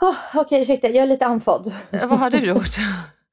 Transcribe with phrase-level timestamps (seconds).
[0.00, 1.72] Oh, Okej, ursäkta, jag är lite andfådd.
[1.90, 2.70] Vad har du gjort?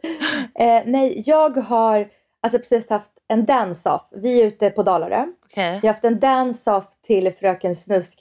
[0.60, 2.08] Eh, nej, jag har
[2.42, 4.02] alltså precis haft en dance-off.
[4.12, 5.26] Vi är ute på Dalarö.
[5.46, 5.80] Okej.
[5.82, 8.20] Vi har haft en dance-off till Fröken Snusk.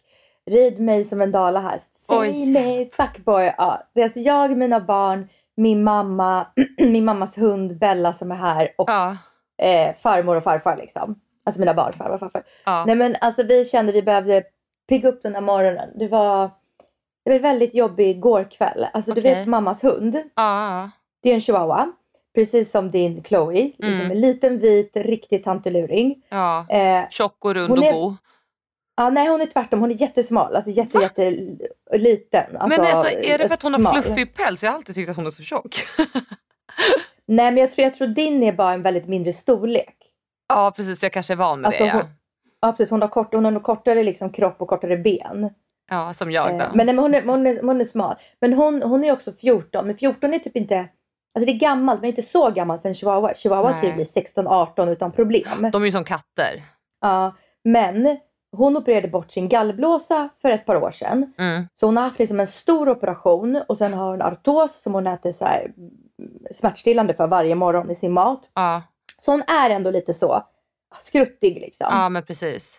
[0.51, 1.95] Rid mig som en dalahäst.
[1.95, 3.55] Säg mig fuckboy.
[3.59, 6.47] Ja, det är alltså jag, mina barn, min mamma,
[6.79, 9.17] min mammas hund Bella som är här och Ja.
[9.63, 11.21] eh, farmor och farfar liksom.
[11.47, 12.43] Alltså mina barn, farmor och farfar.
[12.65, 12.85] Ja.
[12.87, 14.43] Nej men alltså vi kände vi behövde
[14.89, 15.89] pigga upp den här morgonen.
[15.99, 16.51] Det var,
[17.25, 18.87] det var väldigt jobbig igår kväll.
[18.93, 19.35] Alltså du Okej.
[19.35, 20.23] vet mammas hund.
[20.35, 20.91] Ja.
[21.23, 21.93] Det är en chihuahua.
[22.35, 23.55] Precis som din Chloe.
[23.79, 24.11] Liksom Mm.
[24.11, 26.23] en liten vit riktig tanteluring.
[26.29, 26.67] ja.
[26.71, 28.15] Eh, Tjock och rund och är- god.
[28.97, 29.81] ja, nej hon är tvärtom.
[29.81, 30.57] Hon är jättesmal.
[30.57, 31.31] Alltså jätte, jätte
[31.93, 32.57] liten.
[32.57, 34.03] Alltså, men alltså, är det för att hon har smal.
[34.03, 34.63] fluffig päls?
[34.63, 35.77] Jag har alltid tyckt att hon är så tjock.
[37.27, 39.97] Nej men jag tror, jag tror din är bara en väldigt mindre storlek.
[40.49, 41.89] ja precis, jag kanske är van med Alltså, det.
[41.89, 41.95] Ja.
[41.97, 42.05] hon,
[42.61, 45.51] ja precis, hon har, kort, hon har kortare liksom, kropp och kortare ben.
[45.91, 46.65] Ja, som jag då.
[46.65, 48.17] Eh, men nej, men hon, är, hon, är, hon är smal.
[48.41, 49.87] Men hon, hon är också 14.
[49.87, 50.89] Men 14 är typ inte...
[51.35, 53.35] Alltså det är gammalt men inte så gammalt för en chihuahua.
[53.35, 53.81] Chihuahua Nej.
[53.81, 55.71] typ blir 16-18 utan problem.
[55.73, 56.63] De är ju som katter.
[57.01, 58.19] Ja, men
[58.57, 61.33] hon opererade bort sin gallblåsa för ett par år sedan.
[61.39, 61.69] Mm.
[61.81, 65.07] Så hon har haft liksom en stor operation och sen har hon artos som hon
[65.07, 65.91] äter så här mm,
[66.53, 68.41] smärtstillande för varje morgon i sin mat.
[68.55, 68.83] Ja.
[69.19, 70.43] Så hon är ändå lite så
[70.99, 71.87] skruttig liksom.
[71.91, 72.79] ja, men precis.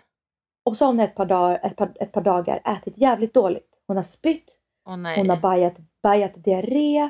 [0.65, 3.69] Och så har hon ett par, dagar, ett, par, ett par dagar ätit jävligt dåligt.
[3.87, 4.51] Hon har spytt,
[4.97, 5.17] nej.
[5.17, 7.09] hon har bajat, bajat diarré.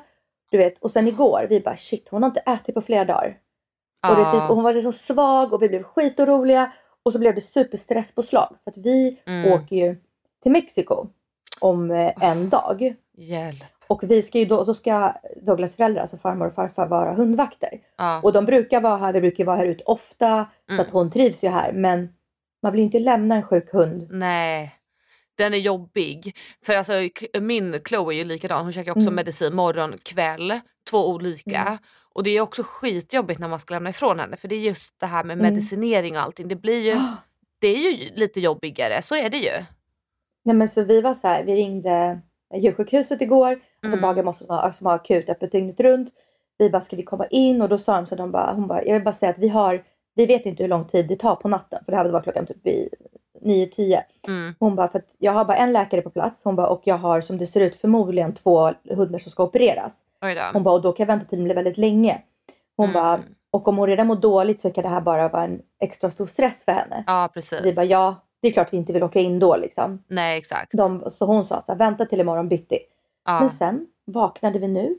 [0.52, 3.38] Du vet, och sen igår, vi bara shit hon har inte ätit på flera dagar.
[4.10, 6.72] Och, det, typ, och hon var så svag och vi blev skitoroliga.
[7.04, 8.56] Och så blev det superstresspåslag.
[8.64, 9.54] För att vi Mm.
[9.54, 9.96] åker ju
[10.44, 11.08] till Mexiko
[11.60, 12.96] om eh, en dag.
[13.18, 13.64] Hjälp.
[13.88, 17.80] Och vi ska ju då, då ska Douglas föräldrar, alltså farmor och farfar, vara hundvakter.
[17.98, 18.22] Ja.
[18.24, 20.46] Och de brukar vara här, vi brukar vara här ute ofta.
[20.68, 20.86] Så Mm.
[20.86, 21.72] att hon trivs ju här.
[21.72, 22.10] Men
[22.66, 24.08] man vill ju inte lämna en sjuk hund.
[24.12, 24.76] Nej.
[25.38, 26.36] Den är jobbig.
[26.66, 26.94] För alltså,
[27.42, 28.64] min Chloe är ju likadan.
[28.64, 29.16] Hon käkar också Mm.
[29.16, 30.60] medicin morgon, kväll.
[30.90, 31.62] Två olika.
[31.62, 31.78] Mm.
[32.14, 34.38] Och det är också skitjobbigt när man ska lämna ifrån henne.
[34.38, 35.54] För det är just det här med Mm.
[35.54, 36.48] medicinering och allting.
[36.48, 36.96] Det blir ju,
[37.60, 39.02] det är ju lite jobbigare.
[39.02, 39.66] Så är det ju.
[40.46, 42.20] Nej men så vi var så här, vi ringde
[42.56, 43.52] djursjukhuset igår.
[43.52, 44.02] Alltså Mm.
[44.02, 46.10] Bagarmossen som har, som har akut öppet dygnet runt.
[46.58, 47.62] Vi bara, ska vi komma in?
[47.62, 49.48] Och då sa de så de bara, hon bara, jag vill bara säga att vi
[49.48, 49.84] har,
[50.16, 51.80] vi vet inte hur lång tid det tar på natten.
[51.86, 52.90] För det här var klockan typ vid
[53.42, 54.00] 9-10.
[54.28, 54.56] Mm.
[54.60, 56.44] Hon bara, för att jag har bara en läkare på plats.
[56.44, 59.98] Hon bara, och jag har som det ser ut förmodligen två hundar som ska opereras.
[60.54, 62.22] Hon bara, och då kan väntetiden bli väldigt länge.
[62.78, 62.94] Hon Mm.
[62.94, 63.20] bara,
[63.52, 66.26] och om hon redan mår dåligt så kan det här bara vara en extra stor
[66.26, 67.04] stress för henne.
[67.08, 67.60] Ja precis.
[67.64, 70.04] Vi bara, ja, det är klart vi inte vill åka in då liksom.
[70.08, 70.72] Nej exakt.
[70.72, 72.80] De, så hon sa så här, vänta till imorgon bitti.
[73.26, 73.40] ja.
[73.40, 74.96] Men sen vaknade vi nu.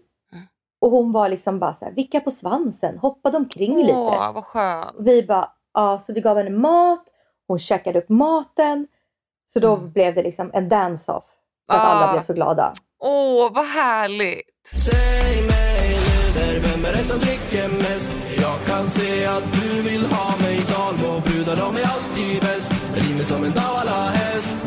[0.87, 3.93] Och hon var liksom bara så här, vicka på svansen, hoppade omkring lite.
[3.99, 4.91] Åh vad skönt.
[4.99, 7.05] Vi bara, ja, så vi gav henne mat.
[7.49, 8.87] Hon käkade upp maten.
[9.53, 9.93] Så då Mm.
[9.93, 11.25] blev det liksom en dance-off.
[11.71, 11.87] För att Ah.
[11.87, 12.73] alla blev så glada.
[13.01, 14.47] Åh vad härligt.
[14.91, 18.11] Säg mig Luder, vem är det som dricker mest?
[18.41, 23.25] Jag kan se att du vill ha mig Dalmo brudar de är alltid bäst Rimer
[23.25, 24.67] som en dalahäst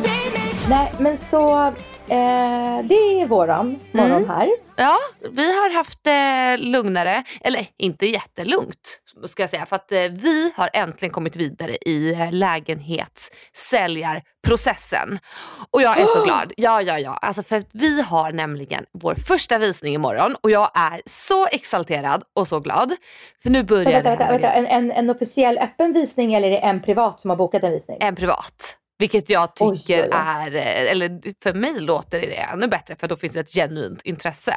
[0.70, 1.74] Nej, men så
[2.10, 4.30] eh, det är våran morgon Mm.
[4.30, 4.50] här.
[4.76, 4.98] Ja,
[5.32, 10.52] vi har haft eh, lugnare, eller inte jättelugnt ska jag säga, för att eh, vi
[10.56, 15.20] har äntligen kommit vidare i eh, lägenhetssäljarprocessen.
[15.72, 16.54] Och jag är så glad.
[16.58, 17.14] Ja, ja, ja.
[17.14, 22.48] Alltså för vi har nämligen vår första visning imorgon och jag är så exalterad och
[22.48, 22.96] så glad.
[23.44, 24.62] För nu börjar Vänta, det vänta, hända vänta.
[24.62, 24.78] grejer.
[24.78, 27.72] En, en, en officiell öppen visning eller är det en privat som har bokat en
[27.72, 27.98] visning?
[28.02, 28.76] En privat.
[29.00, 30.18] Vilket jag Oj, tycker oj, oj.
[30.18, 34.02] är, eh, eller för mig låter det ännu bättre för då finns det ett genuint
[34.02, 34.56] intresse.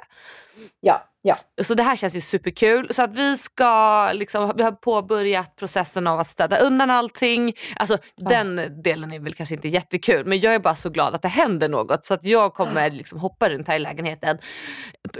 [0.81, 1.37] Ja, ja.
[1.63, 2.89] Så det här känns ju superkul.
[2.95, 7.55] Så att vi ska liksom, vi har påbörjat processen av att städa undan allting.
[7.77, 11.23] Alltså den delen är väl kanske inte jättekul men jag är bara så glad att
[11.23, 14.39] det händer något så att jag kommer liksom hoppa runt här i lägenheten.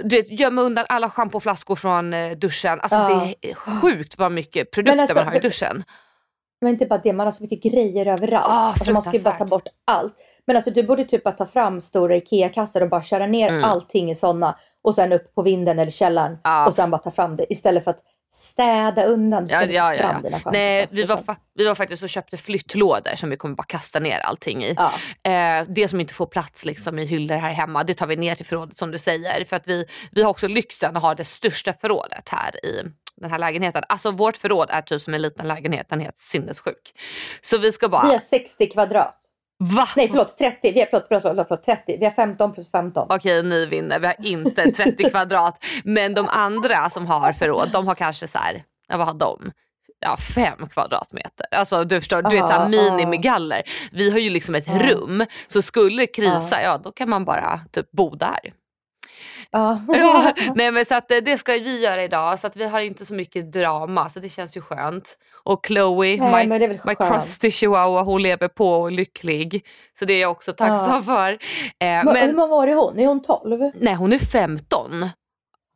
[0.05, 2.81] Du vet, gömma undan alla schampoflaskor från eh, duschen.
[2.81, 3.35] Alltså Ja.
[3.41, 5.85] det är sjukt vad mycket produkter alltså, man har i duschen.
[6.63, 8.47] Men inte bara det, man har så mycket grejer överallt.
[8.49, 10.15] Ah, alltså man ska ju bara ta bort allt.
[10.47, 13.65] Men alltså du borde typ bara ta fram stora IKEA-kassar och bara köra ner Mm.
[13.65, 16.67] allting i sådana och sen upp på vinden eller källaren Ja.
[16.67, 18.01] och sen bara ta fram det istället för att
[18.35, 19.47] städa undan.
[19.51, 20.51] Ja, ja, ja, ja.
[20.53, 23.63] Nej, schampoflaskor vi var, fa- vi var faktiskt och köpte flyttlådor som vi kommer bara
[23.65, 24.75] kasta ner allting i.
[24.77, 24.93] Ja.
[25.33, 28.35] Eh, det som inte får plats liksom, i hyllor här hemma, det tar vi ner
[28.35, 29.45] till förrådet som du säger.
[29.45, 32.83] För att vi, vi har också lyxen att ha det största förrådet här i
[33.21, 33.83] den här lägenheten.
[33.89, 36.93] Alltså vårt förråd är typ som en liten lägenhet, den är helt sinnessjuk.
[37.43, 38.03] Så vi ska bara...
[38.07, 39.19] Vi har 60 kvadrat.
[39.77, 39.89] Va?
[39.97, 40.73] Nej förlåt 30.
[40.73, 41.97] Vi har, förlåt, förlåt, förlåt, förlåt 30.
[42.01, 43.07] Vi har 15 plus 15.
[43.11, 43.99] Okej, ni vinner.
[43.99, 45.65] Vi har inte 30 kvadrat.
[45.85, 49.53] Men de andra som har förråd, de har kanske så här, ja, vad har de?
[50.01, 51.47] Ja, fem kvadratmeter.
[51.51, 53.63] Alltså du förstår, du vet så här Ja, minimigaller.
[53.93, 54.79] Vi har ju liksom ett Ja.
[54.79, 58.39] rum, så skulle det krisa, ja då kan man bara typ bo där.
[59.53, 59.81] Ja.
[59.89, 62.81] Ja, nej men så att eh, det ska vi göra idag så att vi har
[62.81, 65.19] inte så mycket drama så det känns ju skönt.
[65.45, 69.67] Och Chloe, Nej, my, my crusty chihuahua, hon lever på och är lycklig.
[69.99, 71.33] Så det är jag också tacksam för.
[71.33, 71.39] Eh,
[71.79, 72.99] Men, hur men många år är hon?
[72.99, 73.71] Är hon 12?
[73.75, 75.09] nej hon är 15.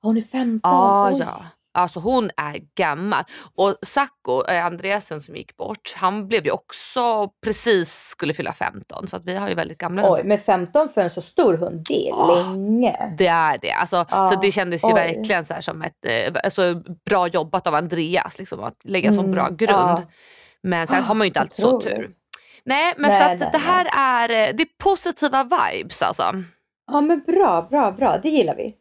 [0.03, 0.61] Hon är 15.
[0.63, 1.19] Ja, Oj.
[1.21, 1.45] ja.
[1.77, 3.25] Alltså hon är gammal.
[3.57, 9.09] Och Sacco, eh, Andreasen som gick bort, han blev ju också precis skulle fylla 15
[9.09, 10.25] så att vi har ju väldigt gamla Oj, hundar.
[10.25, 12.35] men 15 för en så stor hund, det är Ah.
[12.53, 13.15] länge.
[13.19, 13.73] Det är det.
[13.73, 14.95] Alltså, Ja, så det kändes ju oj.
[14.95, 16.75] verkligen så här som ett eh, alltså,
[17.07, 19.79] bra jobbat av Andreas liksom, att lägga Mm, bra grund.
[19.79, 20.03] ja.
[20.63, 22.11] Men sen har man ju inte alltid så tur.
[22.65, 26.23] Nej men Nej, så att nej, det här är, eh, det är positiva vibes alltså.
[26.93, 28.19] Ja men bra, bra, bra.
[28.23, 28.77] Det gillar vi.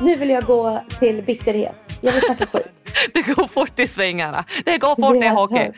[0.00, 1.74] Nu vill jag gå till bitterhet.
[2.00, 2.66] Jag vill snacka skit.
[3.14, 4.44] Det går fort i svängarna.
[4.64, 5.54] Det går fort i Yes, hockey.
[5.56, 5.74] sir.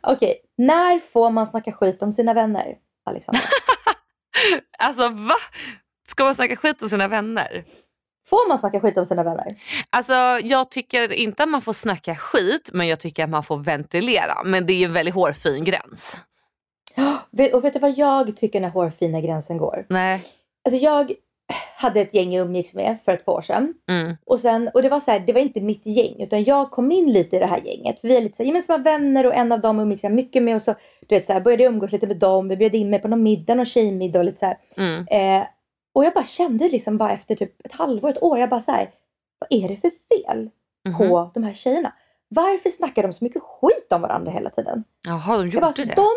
[0.00, 2.74] Okej, när får man snacka skit om sina vänner,
[3.06, 3.40] Alexandra?
[4.78, 5.34] Alltså va?
[6.08, 7.64] Ska man snacka skit om sina vänner?
[8.28, 9.56] Får man snacka skit om sina vänner?
[9.90, 10.12] Alltså
[10.42, 14.42] jag tycker inte att man får snacka skit men jag tycker att man får ventilera.
[14.44, 16.16] Men det är en väldigt hårfin gräns.
[17.54, 19.86] Och vet du vad jag tycker när hårfina gränsen går?
[19.88, 20.20] Nej.
[20.64, 21.12] Alltså jag
[21.76, 23.74] hade ett gäng jag umgicks med för ett par år sedan.
[23.88, 24.16] Mm.
[24.26, 26.92] Och, sen, och det var så här, det var inte mitt gäng utan jag kom
[26.92, 28.00] in lite i det här gänget.
[28.00, 30.42] För vi är lite så här, gemensamma vänner och en av dem umgicks jag mycket
[30.42, 30.56] med.
[30.56, 30.74] Och så
[31.08, 32.48] du vet, så här, började jag umgås lite med dem.
[32.48, 34.80] Vi bjöd in mig på någon middag, någon tjejmiddag och lite så.
[34.80, 35.06] Mm.
[35.10, 35.46] Eh,
[35.94, 38.38] och jag bara kände liksom bara efter typ ett halvår, ett år.
[38.38, 38.90] Jag bara så här,
[39.38, 40.50] vad är det för fel
[40.88, 40.98] Mhm.
[40.98, 41.92] på de här tjejerna?
[42.28, 44.84] Varför snackar de så mycket skit om varandra hela tiden?
[45.06, 45.94] Jaha, de Jag bara, gjorde det?
[45.94, 46.08] de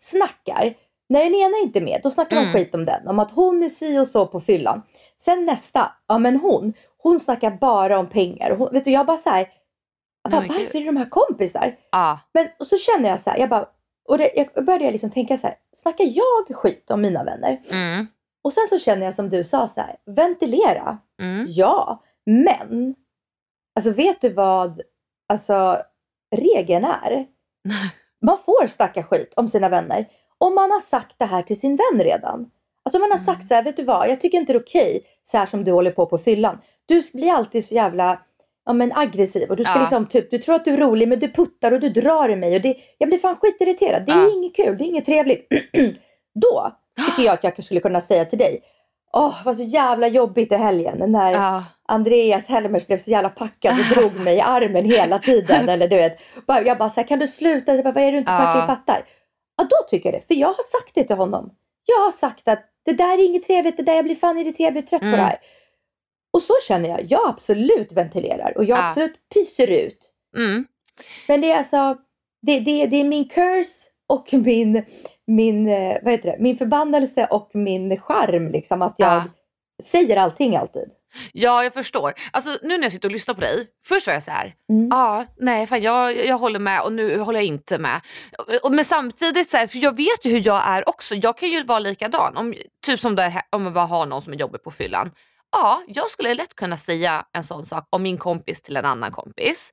[0.00, 0.74] snackar,
[1.08, 2.52] när den ena inte är med, då snackar Mm.
[2.52, 3.08] de skit om den.
[3.08, 4.82] Om att hon är si och så på fyllan.
[5.16, 8.50] Sen nästa, ja men hon, hon snackar bara om pengar.
[8.56, 9.48] Hon, vet du, jag bara så här,
[10.28, 10.82] Nej, "Va- men varför gud.
[10.82, 11.76] är de här kompisar?
[11.90, 12.20] Ja.
[12.34, 13.68] Men och så känner jag så här, jag bara,
[14.08, 17.60] och det, jag började jag liksom tänka så här, snackar jag skit om mina vänner?
[17.72, 18.06] Mm.
[18.44, 20.98] Och sen så känner jag som du sa så här, ventilera.
[21.22, 21.46] Mm.
[21.48, 22.94] Ja, men
[23.76, 24.80] alltså vet du vad
[25.28, 25.76] alltså,
[26.36, 27.26] regeln är?
[28.26, 30.06] Man får snacka skit om sina vänner
[30.38, 32.50] om man har sagt det här till sin vän redan.
[32.82, 34.62] Alltså om man har sagt så här, vet du vad, jag tycker inte det är
[34.62, 36.58] okej så här som du håller på på fyllan.
[36.86, 38.18] Du blir alltid så jävla
[38.66, 39.80] ja, men aggressiv och du ska Ja.
[39.80, 42.36] liksom typ, du tror att du är rolig men du puttar och du drar i
[42.36, 44.06] mig och det, jag blir fan skitirriterad.
[44.06, 44.32] Det är Ja.
[44.32, 45.48] inget kul, det är inget trevligt.
[46.34, 46.72] Då
[47.06, 48.60] tycker jag att jag skulle kunna säga till dig,
[49.12, 51.64] åh vad så jävla jobbigt i helgen när Ja.
[51.88, 55.68] Andreas Helmers blev så jävla packad och drog mig i armen hela tiden.
[55.68, 57.74] Eller du vet, jag bara så här, kan du sluta?
[57.74, 58.64] Jag bara, vad är det du inte Ja.
[58.66, 59.04] fattar?
[59.56, 61.50] Ja då tycker jag det, för jag har sagt det till honom.
[61.86, 64.66] Jag har sagt att det där är inget trevligt, det där jag blir fan irriterad,
[64.66, 65.12] jag blir trött Mm.
[65.12, 65.38] på det här.
[66.32, 68.88] Och så känner jag, jag absolut ventilerar och jag Ja.
[68.88, 69.98] absolut pyser ut.
[70.36, 70.64] Mm.
[71.28, 71.96] Men det är alltså,
[72.42, 74.84] det, det, det är min curse och min,
[75.26, 79.24] min, eh, vad heter det, min förbannelse och min charm liksom att jag Ja.
[79.84, 80.90] säger allting alltid.
[81.32, 82.14] Ja jag förstår.
[82.30, 84.88] Alltså nu när jag sitter och lyssnar på dig, först var jag så här, Mm.
[84.90, 88.00] ja nej fan jag, jag håller med och nu håller jag inte med.
[88.62, 91.48] Och, men samtidigt så här, för jag vet ju hur jag är också, jag kan
[91.50, 92.36] ju vara likadan.
[92.36, 92.54] Om,
[92.86, 95.10] typ som där, om man bara har någon som är jobbig på fyllan.
[95.52, 99.12] Ja, jag skulle lätt kunna säga en sån sak om min kompis till en annan
[99.12, 99.72] kompis.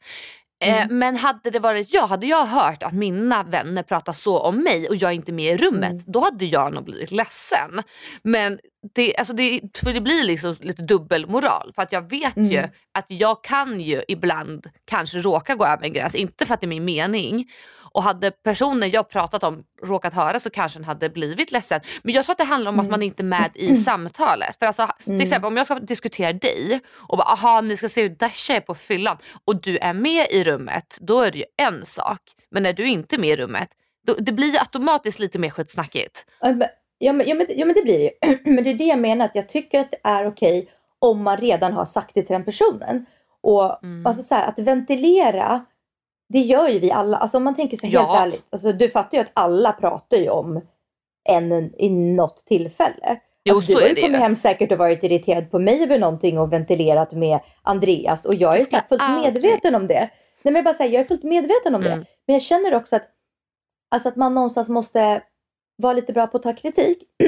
[0.67, 4.63] Eh, men hade det varit jag, hade jag hört att mina vänner pratar så om
[4.63, 6.03] mig och jag är inte med i rummet, Mm.
[6.07, 7.81] då hade jag nog blivit ledsen.
[8.23, 8.59] Men
[8.95, 11.71] det, alltså det, för det blir liksom lite dubbelmoral.
[11.75, 12.51] För att jag vet Mm.
[12.51, 16.15] ju att jag kan ju ibland kanske råka gå över en gräns.
[16.15, 17.45] Inte för att det är min mening.
[17.95, 21.81] Och hade personen jag pratat om råkat höra så kanske den hade blivit ledsen.
[22.03, 24.59] Men jag tror att det handlar om att man inte är med i samtalet.
[24.59, 28.01] För alltså, till exempel om jag ska diskutera dig och bara aha ni ska se
[28.01, 31.45] hur Dasha är på fyllan och du är med i rummet, då är det ju
[31.57, 32.19] en sak.
[32.51, 33.69] Men när du inte är med i rummet,
[34.07, 36.25] då, det blir automatiskt lite mer skitsnackigt.
[36.41, 38.37] Ja men, ja, men, ja, men, ja, men det blir det ju.
[38.55, 41.37] Men det är det jag menar, att jag tycker att det är okej om man
[41.37, 43.05] redan har sagt det till den personen.
[43.43, 44.05] Och Mm.
[44.05, 45.65] alltså så här, att ventilera,
[46.33, 47.17] det gör ju vi alla.
[47.17, 48.21] Alltså om man tänker sig helt Ja.
[48.21, 50.61] ärligt, alltså, du fattar ju att alla pratar ju om
[51.29, 51.51] en
[51.81, 53.19] i något tillfälle.
[53.45, 54.21] Jo, alltså, så du har ju kommit ju.
[54.21, 58.55] hem säkert och varit irriterad på mig över någonting och ventilerat med Andreas och jag
[58.59, 59.99] är så fullt aldrig- medveten om det.
[59.99, 60.09] Nej
[60.43, 61.99] men jag bara säger, jag är fullt medveten om Mm.
[61.99, 62.05] det.
[62.27, 63.03] Men jag känner också att,
[63.91, 65.21] alltså att man någonstans måste
[65.77, 66.97] vara lite bra på att ta kritik.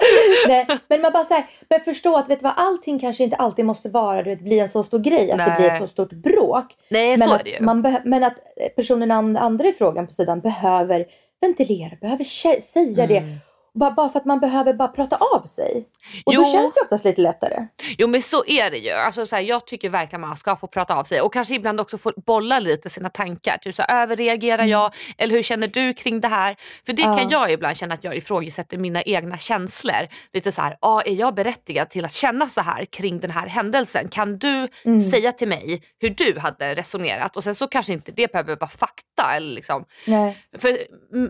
[0.48, 3.36] Nej, men man bara så här, men förstå att vet du vad, allting kanske inte
[3.36, 5.56] alltid måste vara, du vet, bli en så stor grej, att det Nej.
[5.56, 6.64] blir ett så stort bråk.
[6.88, 7.60] Nej Men så att, är det ju.
[7.60, 8.34] man men att
[8.76, 11.06] personen an- andra i frågan på sidan behöver
[11.40, 12.24] ventilera, behöver
[12.60, 13.22] säga det.
[13.74, 13.80] Mm.
[13.80, 15.86] Bara, bara för att man behöver bara prata av sig.
[16.26, 16.40] Och Jo.
[16.42, 17.66] då känns det oftast lite lättare.
[17.98, 18.90] Jo men så är det ju.
[18.90, 21.80] Alltså, så här, jag tycker verkligen man ska få prata av sig och kanske ibland
[21.80, 23.56] också få bolla lite sina tankar.
[23.58, 24.94] Typ så här, överreagerar jag?
[25.18, 26.56] Eller hur känner du kring det här?
[26.86, 27.12] För det Mm.
[27.12, 27.18] Ja.
[27.22, 30.08] kan jag ibland känna att jag ifrågasätter mina egna känslor.
[30.32, 33.46] Lite så här, ah, är jag berättigad till att känna så här kring den här
[33.46, 34.08] händelsen?
[34.08, 35.00] Kan du Mm.
[35.00, 37.36] säga till mig hur du hade resonerat?
[37.36, 39.34] Och sen så kanske inte det behöver vara fakta.
[39.36, 39.84] Eller liksom.
[40.06, 40.38] Nej.
[40.58, 40.78] För,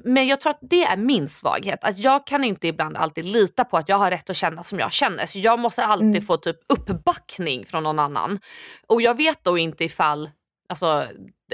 [0.08, 1.78] men jag tror att det är min svaghet.
[1.84, 4.78] Att jag kan inte ibland alltid lita på att jag har rätt att känna som
[4.78, 5.26] jag känner.
[5.26, 6.22] Så jag måste alltid Mm.
[6.22, 8.40] få typ uppbackning från någon annan.
[8.86, 10.30] Och jag vet då inte ifall
[10.68, 11.06] alltså,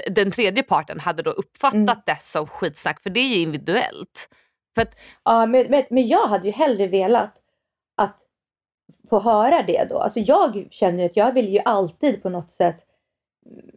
[0.09, 1.97] den tredje parten hade då uppfattat Mm.
[2.05, 3.01] det som skitsnack.
[3.03, 4.29] För det är ju individuellt.
[4.75, 7.33] För att, Ja, men, men, men jag hade ju hellre velat
[7.97, 8.19] att
[9.09, 9.97] få höra det då.
[9.99, 12.75] Alltså jag känner ju att jag vill ju alltid på något sätt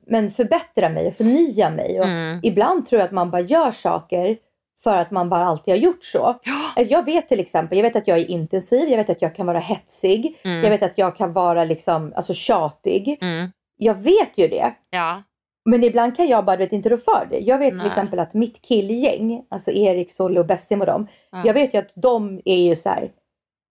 [0.06, 2.00] men förbättra mig och förnya mig.
[2.00, 2.40] Och Mm.
[2.42, 4.36] Ibland tror jag att man bara gör saker
[4.82, 6.34] för att man bara alltid har gjort så.
[6.76, 9.46] Jag vet till exempel, jag vet att jag är intensiv, jag vet att jag kan
[9.46, 10.62] vara hetsig, Mm.
[10.62, 13.18] jag vet att jag kan vara liksom, alltså tjatig.
[13.20, 14.74] mm, Jag vet ju det.
[14.90, 15.22] ja.
[15.64, 17.38] Men ibland kan jag bara vet, inte rå för det.
[17.38, 17.80] Jag vet Nej.
[17.80, 21.06] till exempel att mitt killgäng, alltså Erik, Solle och Bessim och dem.
[21.32, 21.42] Ja.
[21.44, 23.10] Jag vet ju att de är ju så här.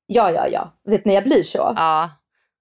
[0.07, 0.73] Ja, ja, ja.
[0.85, 1.73] Vet när jag blir så.
[1.75, 2.09] ja.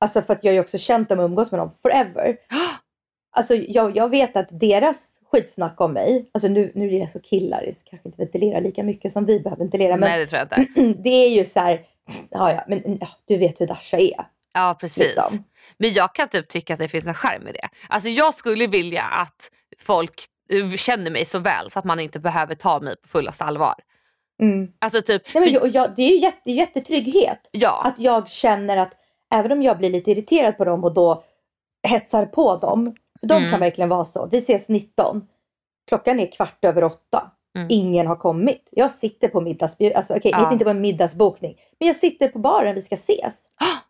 [0.00, 2.36] Alltså för att jag har ju också känt dem och umgås med dem forever.
[3.36, 7.20] Alltså jag, jag vet att deras skitsnack om mig, alltså nu, nu är det så
[7.20, 9.96] killar, det kanske inte ventilerar lika mycket som vi behöver ventilera.
[9.96, 10.82] Men Nej det tror jag inte.
[11.02, 11.80] det är ju så här,
[12.30, 14.26] ja, ja, men ja, du vet hur Dasha är.
[14.54, 14.98] Ja precis.
[14.98, 15.44] Liksom.
[15.78, 17.68] Men jag kan typ tycka att det finns en charm i det.
[17.88, 22.18] Alltså jag skulle vilja att folk eh, känner mig så väl så att man inte
[22.18, 23.74] behöver ta mig på fullaste allvar.
[24.42, 24.68] Mm.
[24.78, 27.48] Alltså typ, Nej, men jag, jag, det är ju jätte, jättetrygghet.
[27.50, 27.82] ja.
[27.84, 28.92] Att jag känner att
[29.34, 31.24] även om jag blir lite irriterad på dem och då
[31.82, 32.94] hetsar på dem.
[33.20, 33.50] För de Mm.
[33.50, 34.28] kan verkligen vara så.
[34.30, 35.26] Vi ses 19.
[35.88, 37.30] Klockan är kvart över åtta.
[37.56, 37.66] Mm.
[37.70, 38.68] Ingen har kommit.
[38.72, 39.92] Jag sitter på middagsbjud...
[39.92, 40.52] Alltså okej, Ja.
[40.52, 41.56] inte på en middagsbokning.
[41.80, 43.44] Men jag sitter på baren, vi ska ses.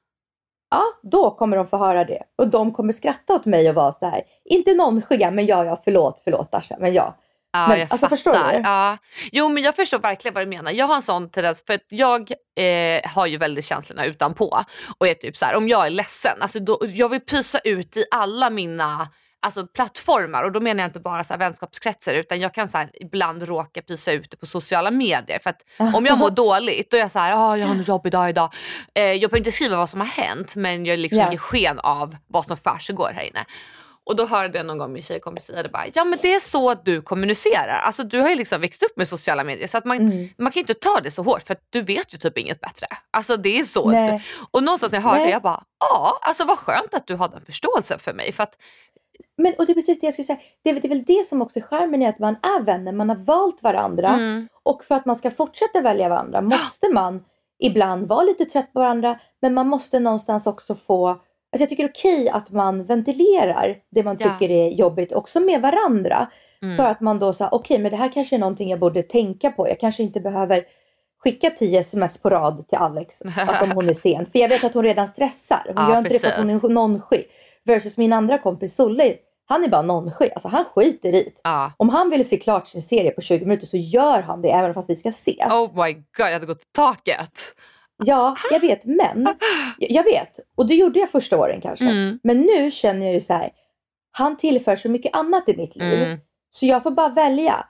[0.71, 2.23] Ja, då kommer de få höra det.
[2.37, 4.23] Och de kommer skratta åt mig och vara så här.
[4.45, 7.15] Inte nonchiga, men ja, ja, förlåt, förlåt Dasha, men ja.
[7.53, 8.53] Ja, Men, jag alltså, förstår fattar.
[8.53, 8.59] du?
[8.59, 8.99] Ja.
[9.33, 10.73] Jo men jag förstår verkligen vad du menar.
[10.73, 14.65] Jag har en sån tendens för att jag eh, har ju väldigt känslorna utanpå.
[14.99, 17.97] Och är typ så här, om jag är ledsen, alltså då, jag vill pysa ut
[17.97, 19.09] i alla mina
[19.41, 22.79] alltså, plattformar och då menar jag inte bara så här, vänskapskretsar utan jag kan så
[22.79, 25.39] här, ibland råka pysa ut det på sociala medier.
[25.43, 27.83] För att om jag mår dåligt då är jag så här, ah, jag har en
[27.83, 28.55] jobbig dag idag.
[28.95, 31.31] Eh, jag behöver inte skriva vad som har hänt men jag liksom Ja.
[31.31, 33.45] ger sken av vad som försiggår här inne.
[34.09, 36.41] Och då hörde jag någon gång min tjejkompis säga det bara, ja men det är
[36.41, 37.81] så du kommunicerar.
[37.85, 40.29] Alltså du har ju liksom växt upp med sociala medier så att man, Mm.
[40.39, 42.87] man kan inte ta det så hårt för att du vet ju typ inget bättre.
[43.11, 43.91] Alltså det är så.
[43.91, 44.25] Nej.
[44.51, 45.27] Och någonstans när jag hörde Nej.
[45.27, 48.33] det jag bara, ja alltså vad skönt att du har den förståelsen för mig.
[48.33, 48.55] För att,
[49.39, 50.39] Men och det är precis det jag skulle säga.
[50.65, 52.61] Det är, väl- det är väl det som också är charmen i att man är
[52.63, 52.93] vänner.
[52.93, 54.09] Man har valt varandra.
[54.09, 57.25] mm, Och för att man ska fortsätta välja varandra måste man
[57.59, 59.19] ibland vara lite trött på varandra.
[59.43, 61.21] Men man måste någonstans också få...
[61.53, 64.31] Alltså jag tycker det är okej att man ventilerar det man Ja.
[64.39, 66.31] tycker är jobbigt också med varandra.
[66.63, 66.77] mm.
[66.77, 69.51] För att man då säger okej men det här kanske är någonting jag borde tänka
[69.51, 69.69] på.
[69.69, 70.65] Jag kanske inte behöver
[71.25, 73.23] skicka 10 sms på rad till Alex.
[73.37, 74.27] Alltså om hon är sen.
[74.27, 75.63] För jag vet att hon redan stressar.
[75.67, 77.25] Hon Ja, gör inte det för att hon är nonchig.
[77.65, 79.15] Versus min andra kompis Sulle.
[79.51, 80.31] Han är bara nonchig.
[80.35, 81.41] Alltså han skiter i det.
[81.45, 81.73] ja.
[81.77, 84.75] Om han vill se klart sin serie på 20 minuter så gör han det även
[84.75, 85.53] fast vi ska ses.
[85.53, 87.31] Oh my god jag hade gått i taket.
[88.05, 89.29] Ja, jag vet men.
[89.79, 90.41] Jag jag vet.
[90.57, 91.85] Och det gjorde jag första åren kanske.
[91.85, 92.19] Mm.
[92.23, 93.51] Men nu känner jag ju så här.
[94.11, 96.03] Han tillför så mycket annat i mitt liv.
[96.03, 96.19] Mm.
[96.51, 97.67] Så jag får bara välja.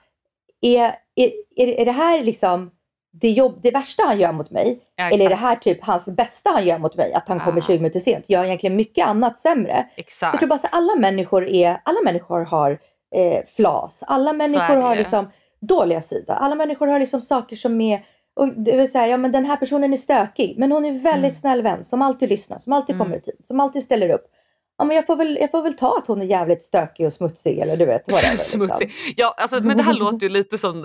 [0.61, 1.31] Är, är,
[1.79, 2.71] är, det här liksom
[3.11, 4.79] det, jobb, det värsta han gör mot mig?
[4.95, 7.13] Ja, eller är det här typ hans bästa han gör mot mig?
[7.13, 7.67] Att han kommer Ja.
[7.67, 8.29] 20 minuter sent?
[8.29, 9.89] Gör egentligen mycket annat sämre?
[9.95, 10.33] Exakt.
[10.33, 12.79] Jag tror bara att alla människor är, alla människor har
[13.15, 14.03] eh, flas.
[14.07, 15.31] Alla människor har liksom
[15.61, 16.33] dåliga sidor.
[16.33, 18.05] Alla människor har liksom saker som är
[18.39, 21.29] och det vill säga, ja men den här personen är stökig men hon är väldigt
[21.29, 21.33] Mm.
[21.33, 24.25] snäll vän som alltid lyssnar, som alltid kommer i tid, som alltid ställer upp.
[24.79, 27.13] Ja men jag får väl, jag får väl ta att hon är jävligt stökig och
[27.13, 28.11] smutsig eller du vet.
[28.11, 28.59] whatever, liksom.
[28.59, 28.93] Smutsig.
[29.17, 30.81] Ja, alltså, men det här låter ju lite som eh,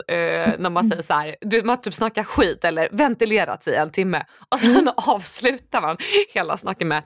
[0.59, 4.25] när man säger så här, du, man typ snackar skit eller ventilerat i en timme
[4.49, 4.95] och sen Mm.
[4.97, 5.97] avslutar man
[6.35, 7.03] hela snacket med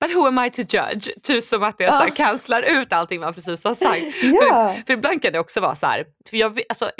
[0.00, 1.08] But who am I to judge?
[1.22, 2.14] Typ som att det så Ja.
[2.14, 4.00] cancelar ut allting man precis har sagt.
[4.22, 4.74] Ja.
[4.76, 6.90] För, för ibland kan det också vara så här, för jag, alltså,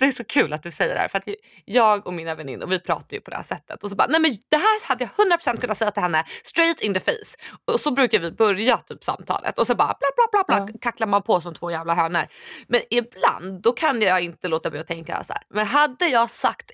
[0.00, 1.28] det är så kul att du säger det här för att
[1.64, 4.20] jag och mina väninnor vi pratar ju på det här sättet och så bara nej
[4.20, 7.36] men det här hade jag 100% kunnat säga till henne straight in the face.
[7.72, 11.06] Och så brukar vi börja typ samtalet och så bara bla bla bla bla kacklar
[11.06, 12.22] man på som två jävla hönor.
[12.68, 15.42] Men ibland då kan jag inte låta bli att tänka så här.
[15.48, 16.70] Men hade jag sagt,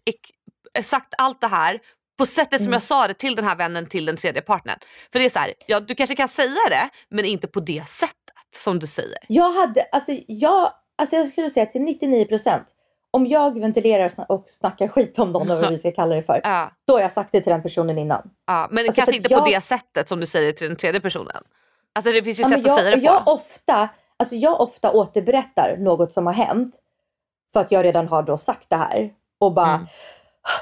[0.82, 1.78] sagt allt det här
[2.18, 4.78] på sättet som jag sa det till den här vännen till den tredje partnern.
[5.12, 7.88] För det är så här, ja, du kanske kan säga det men inte på det
[7.88, 8.16] sättet
[8.56, 9.18] som du säger.
[9.28, 12.61] Jag hade, alltså jag, alltså jag skulle säga till 99%
[13.11, 16.14] om jag ventilerar och sna- och snackar skit om någon, eller vad vi ska kalla
[16.14, 18.30] det för, Ja, då har jag sagt det till den personen innan.
[18.47, 21.00] ja, men Alltså, kanske inte jag- på det sättet som du säger till den tredje
[21.00, 21.42] personen.
[21.94, 23.30] Alltså det finns ju Ja, sätt men att säga det jag, på.
[23.30, 26.76] jag, ofta, alltså jag ofta återberättar något som har hänt
[27.52, 29.87] för att jag redan har då sagt det här och bara Mm.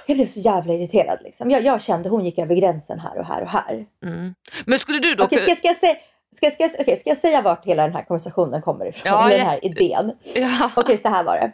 [0.06, 1.18] jag blev så jävla irriterad.
[1.22, 1.50] Liksom.
[1.50, 3.86] Jag, jag kände hon gick över gränsen här och här och här.
[4.04, 4.34] Mm.
[4.66, 5.24] Men skulle du då...
[5.24, 5.94] Okej, ska, ska, jag säga,
[6.36, 9.12] ska, ska, okej, ska jag säga vart hela den här konversationen kommer ifrån?
[9.12, 9.36] Ja, ja.
[9.38, 10.12] den här idén?
[10.34, 10.70] Ja.
[10.76, 11.52] Okej, så här var det.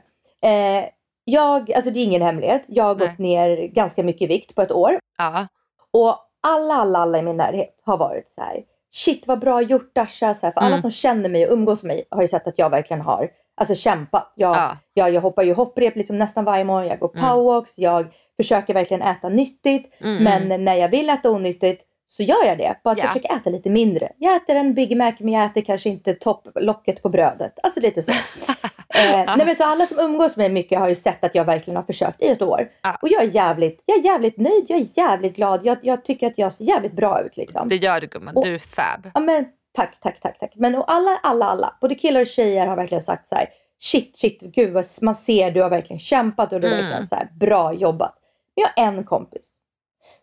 [0.49, 0.85] Eh,
[1.25, 2.63] jag, alltså det är ingen hemlighet.
[2.67, 3.09] Jag har Nej.
[3.09, 4.99] gått ner ganska mycket vikt på ett år.
[5.19, 5.47] Ja.
[5.93, 8.63] Och alla, alla, alla i min närhet har varit så här.
[9.05, 10.35] Shit vad bra gjort Dasha.
[10.35, 10.81] Så här, för alla Mm.
[10.83, 13.75] som känner mig och umgås med mig har ju sett att jag verkligen har alltså,
[13.75, 14.33] kämpat.
[14.37, 14.77] Jag, Ja.
[14.95, 16.89] jag, jag hoppar ju hopprep liksom nästan varje morgon.
[16.89, 17.29] Jag går Mm.
[17.29, 17.73] powerwalks.
[17.77, 19.95] Jag försöker verkligen äta nyttigt.
[20.01, 22.77] Mm, Men när jag vill äta onyttigt så gör jag det.
[22.85, 23.05] Bara att Ja.
[23.05, 24.13] jag försöker äta lite mindre.
[24.19, 27.59] Jag äter en Big Mac men jag äter kanske inte topplocket på brödet.
[27.63, 28.11] Alltså lite så.
[28.95, 31.45] eh, nej, men så alla som umgås med mig mycket har ju sett att jag
[31.45, 32.69] verkligen har försökt i ett år.
[32.83, 32.97] Ja.
[33.03, 35.61] Och jag är jävligt, jag är jävligt nöjd, jag är jävligt glad.
[35.67, 37.69] Jag, jag tycker att jag ser jävligt bra ut liksom.
[37.69, 39.11] Det gör du gumman, Och- du är fab.
[39.15, 39.45] Ja men
[39.75, 40.53] tack, tack, tack, tack.
[40.57, 43.49] Men och alla, alla, alla, både killar och tjejer har verkligen sagt så här.
[43.79, 46.85] Shit, shit, gud vad man ser du har verkligen kämpat och du har Mm.
[46.87, 48.15] verkligen så här, bra jobbat.
[48.57, 49.53] Men jag har en kompis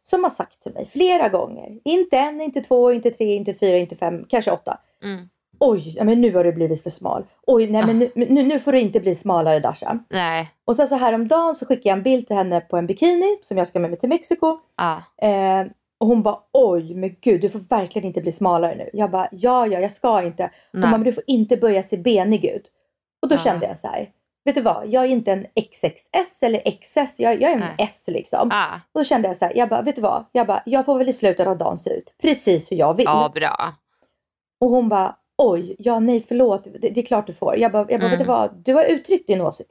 [0.03, 3.77] som har sagt till mig flera gånger, inte en, inte två, inte tre, inte fyra,
[3.77, 4.77] inte fem, kanske åtta.
[5.03, 5.29] Mm.
[5.59, 7.23] Oj, men nu har du blivit för smal.
[7.47, 9.99] Oj, nej men nu, nu, nu får du inte bli smalare Dasha.
[10.09, 10.51] Nej.
[10.65, 13.57] Och sen så häromdagen så skickade jag en bild till henne på en bikini som
[13.57, 14.59] jag ska med mig till Mexiko.
[14.77, 15.03] Ja.
[15.27, 15.65] Eh,
[15.99, 18.89] och hon bara oj men gud du får verkligen inte bli smalare nu.
[18.93, 20.51] Jag bara ja ja jag ska inte.
[20.71, 22.65] Hon bara men du får inte börja se benig ut.
[23.21, 23.39] Och då Ja.
[23.39, 24.09] kände jag så här.
[24.45, 27.19] Vet du vad jag är inte en XXS eller XS.
[27.19, 27.75] Jag, jag är en Nej.
[27.77, 28.47] S liksom.
[28.51, 28.65] Ja.
[28.93, 29.53] Och då kände jag så här.
[29.57, 30.25] Jag bara vet du vad.
[30.31, 33.05] Jag bara jag får väl i slutet av dagen se ut precis hur jag vill.
[33.05, 33.73] ja, bra.
[34.61, 37.57] Och hon bara oj ja nej förlåt det, det är klart du får.
[37.57, 38.35] Jag bara, jag bara vet du Mm.
[38.37, 39.69] vad du har uttryckt din åsikt.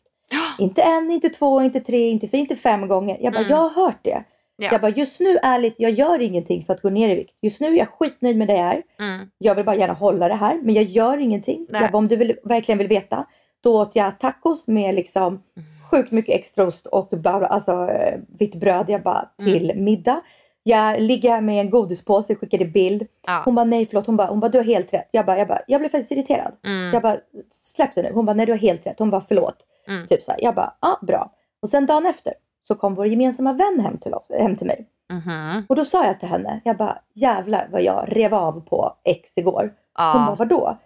[0.58, 3.16] Inte en, inte två, inte tre, inte fyra, inte fem gånger.
[3.20, 3.50] Jag bara Mm.
[3.50, 4.24] jag har hört det.
[4.56, 4.68] Ja.
[4.72, 7.37] Jag bara just nu ärligt, jag gör ingenting för att gå ner i vikt.
[7.42, 8.82] Just nu är jag skitnöjd med det jag är.
[8.98, 9.26] Mm.
[9.38, 11.66] Jag vill bara gärna hålla det här men jag gör ingenting.
[11.70, 11.82] Nej.
[11.82, 13.26] Jag bara, om du vill, verkligen vill veta.
[13.62, 15.68] Då åt jag tacos med liksom Mm.
[15.90, 18.85] sjukt mycket extraost och bla alltså eh, vitt bröd.
[18.88, 19.53] Jag bara Mm.
[19.53, 20.20] till middag.
[20.64, 23.07] Jag ligger här med en godispåse, skickade bild.
[23.27, 23.42] Ja.
[23.44, 25.09] Hon bara nej förlåt, hon bara, hon bara du har helt rätt.
[25.11, 26.53] Jag bara, jag bara, jag blev faktiskt irriterad.
[26.66, 26.92] Mm.
[26.92, 27.16] Jag bara
[27.51, 28.11] släpp det nu.
[28.14, 28.98] Hon bara nej du har helt rätt.
[28.98, 29.57] Hon bara förlåt.
[29.88, 30.07] Mm.
[30.07, 30.40] Typ så här.
[30.42, 31.33] Jag bara ja bra.
[31.62, 32.35] Och sen dagen efter
[32.68, 34.87] så kom vår gemensamma vän hem till, oss, hem till mig.
[35.12, 35.66] Mhm.
[35.68, 39.38] Och då sa jag till henne, jag bara jävlar vad jag rev av på X
[39.38, 39.61] igår.
[39.94, 40.37] Hon bara Ja.
[40.38, 40.79] vadå?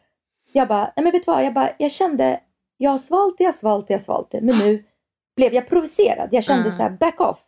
[0.52, 1.44] Jag bara, nej men vet du vad?
[1.44, 2.40] Jag, bara, jag kände,
[2.76, 4.40] jag har svalt det, jag har svalt det, jag har svalt det.
[4.40, 4.84] Men nu
[5.36, 6.28] blev jag provocerad.
[6.32, 6.76] Jag kände Mm.
[6.76, 7.38] så här, back off.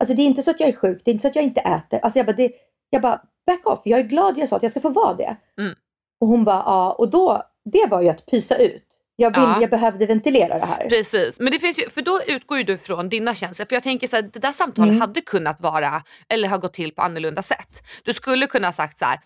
[0.00, 1.44] Alltså det är inte så att jag är sjuk, det är inte så att jag
[1.44, 2.00] inte äter.
[2.02, 2.52] Alltså jag bara, det,
[2.90, 3.80] jag bara back off.
[3.84, 5.36] Jag är glad jag sa att jag ska få vara det.
[5.58, 5.74] Mm.
[6.20, 6.92] Och hon bara, ja.
[6.92, 8.84] Och då, det var ju att pysa ut.
[9.16, 9.60] Jag, vill, Ja.
[9.60, 10.88] jag behövde ventilera det här.
[10.88, 13.66] Precis, men det finns ju, för då utgår ju du från dina känslor.
[13.66, 15.00] För jag tänker så här, det där samtalet Mm.
[15.00, 17.82] hade kunnat vara, eller ha gått till på annorlunda sätt.
[18.04, 19.20] Du skulle kunna ha sagt så här.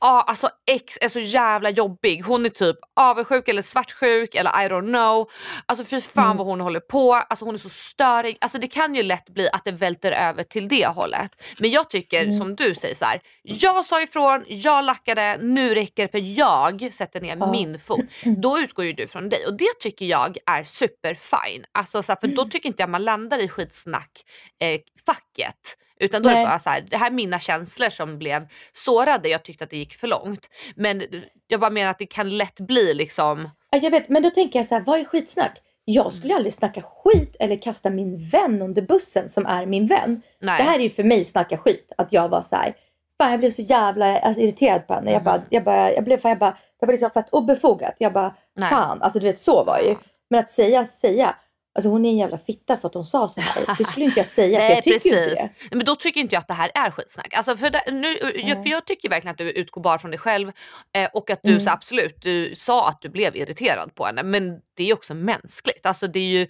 [0.00, 2.22] Ja, alltså X är så jävla jobbig.
[2.24, 5.30] Hon är typ avundsjuk eller svartsjuk eller I don't know.
[5.66, 6.36] Alltså fy fan Mm.
[6.36, 7.14] vad hon håller på.
[7.14, 8.38] Alltså hon är så störig.
[8.40, 11.30] Alltså det kan ju lätt bli att det välter över till det hållet.
[11.58, 12.38] Men jag tycker Mm.
[12.38, 13.20] som du säger så här.
[13.42, 17.50] Jag sa ifrån, jag lackade, nu räcker det för jag sätter ner Ja.
[17.50, 18.00] min fot.
[18.24, 21.64] Då utgår ju du från dig och det tycker jag är superfine.
[21.72, 24.10] Alltså, så här, för då tycker inte jag man landar i skitsnack
[24.60, 25.76] eh, facket.
[26.00, 26.46] Utan då är det Nej.
[26.46, 29.28] bara så här, det här är mina känslor som blev sårade.
[29.28, 30.48] Jag tyckte att det gick för långt.
[30.76, 31.02] Men
[31.46, 34.58] jag bara menar att det kan lätt bli liksom, Ja, jag vet, men då tänker
[34.58, 35.58] jag så här, vad är skitsnack?
[35.84, 40.22] Jag skulle aldrig snacka skit eller kasta min vän under bussen som är min vän.
[40.40, 40.58] Nej.
[40.58, 41.92] Det här är ju för mig snacka skit.
[41.96, 42.74] Att jag var så här,
[43.18, 45.12] fan jag blev så jävla alltså, irriterad på henne.
[45.12, 47.94] Jag, bara, jag, bara, jag blev fan, jag bara, det var liksom fett obefogat.
[47.98, 48.70] Jag bara, Nej.
[48.70, 49.96] fan, alltså du vet så var det ju.
[50.30, 51.34] Men att säga, säga,
[51.74, 53.74] alltså hon är en jävla fitta för att hon sa så här.
[53.78, 55.12] Det skulle inte jag säga för Nej jag tycker precis.
[55.12, 55.42] inte det.
[55.42, 57.34] Nej, Men då tycker inte jag att det här är skitsnack.
[57.34, 58.16] Alltså för, det, nu,
[58.48, 60.52] jag, för jag tycker verkligen att du utgår bara från dig själv
[60.96, 61.60] eh, och att du Mm.
[61.60, 65.86] så absolut, du sa att du blev irriterad på henne men det är också mänskligt.
[65.86, 66.46] Alltså det är ju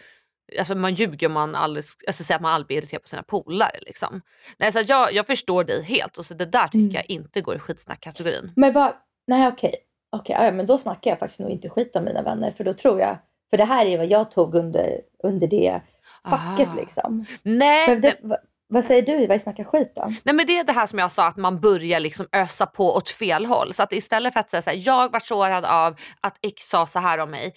[0.58, 3.22] Alltså man ljuger om man aldrig, alltså säger att man aldrig blir irriterad på sina
[3.22, 3.78] polare.
[3.80, 4.20] Liksom.
[4.58, 6.92] Nej, så jag, jag förstår dig helt och så det där tycker Mm.
[6.94, 8.52] jag inte går i skitsnack-kategorin.
[8.56, 8.92] Men vad,
[9.26, 9.74] nej okej.
[10.12, 12.50] Okej, ja, men då snackar jag faktiskt nog inte skit om mina vänner.
[12.50, 13.18] För då tror jag,
[13.50, 15.80] för det här är vad jag tog under, under det
[16.30, 16.74] facket Ah.
[16.76, 17.24] liksom.
[17.42, 19.26] Nej, Men det, vad, vad säger du?
[19.26, 20.12] Vad är snacka skit då?
[20.22, 22.96] Nej men det är det här som jag sa att man börjar liksom ösa på
[22.96, 23.72] åt fel håll.
[23.72, 26.86] Så att istället för att säga så här, jag vart sårad av att X sa
[26.86, 27.54] så här om mig.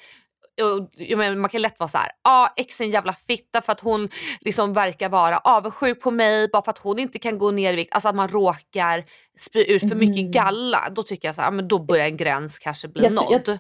[0.62, 3.62] Och, jag menar, man kan lätt vara så här, ah, X är en jävla fitta
[3.62, 4.10] för att hon
[4.42, 7.76] liksom verkar vara avundsjuk på mig bara för att hon inte kan gå ner i
[7.76, 7.94] vikt.
[7.94, 9.04] Alltså att man råkar
[9.40, 10.32] spy ut för mycket Mm.
[10.32, 10.90] galla.
[10.96, 13.42] Då tycker jag så här, men då börjar en gräns kanske bli Jag- nådd.
[13.46, 13.58] jag-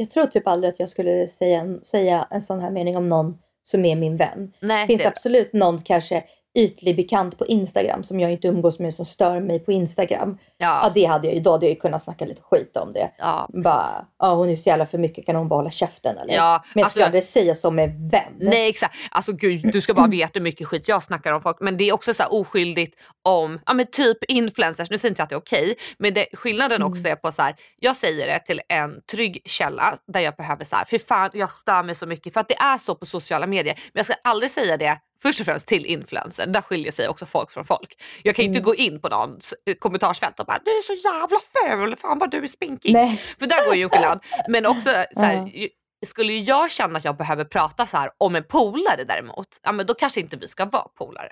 [0.00, 3.08] Jag tror typ aldrig att jag skulle säga en, säga en sån här mening om
[3.08, 4.52] någon som är min vän.
[4.60, 6.24] Nej, Det finns det- absolut någon kanske
[6.58, 10.38] ytlig bekant på Instagram som jag inte umgås med som stör mig på Instagram.
[10.56, 12.92] Ja, ja, det hade jag ju, då hade jag ju kunnat snacka lite skit om
[12.92, 13.10] det.
[13.18, 13.48] ja.
[13.64, 16.34] Bara, ja hon är så jävla för mycket, kan hon bara hålla käften eller?
[16.34, 18.32] Ja, Men jag alltså- skulle aldrig säga så med vän.
[18.40, 21.56] Nej exakt, alltså gud du ska bara veta hur mycket skit jag snackar om folk
[21.60, 22.94] men det är också så oskyldigt
[23.24, 26.26] om, ja men typ influencers, nu säger inte jag att det är okej men det,
[26.32, 30.34] skillnaden också är på så här, jag säger det till en trygg källa där jag
[30.36, 32.94] behöver så här, för fan jag stör mig så mycket för att det är så
[32.94, 36.60] på sociala medier men jag ska aldrig säga det först och främst till influencer, där
[36.60, 38.02] skiljer sig också folk från folk.
[38.22, 41.08] Jag kan ju inte gå in på någons eh, kommentarsfält och bara du är så
[41.08, 41.38] jävla
[41.86, 42.92] ful, fan vad du är spinkig.
[42.92, 43.22] Nej.
[43.38, 44.24] För där går ju en skillnad.
[44.48, 45.68] Men också så här, ju-
[46.06, 49.86] skulle jag känna att jag behöver prata så här om en polare däremot, ja men
[49.86, 51.30] då kanske inte vi ska vara polare.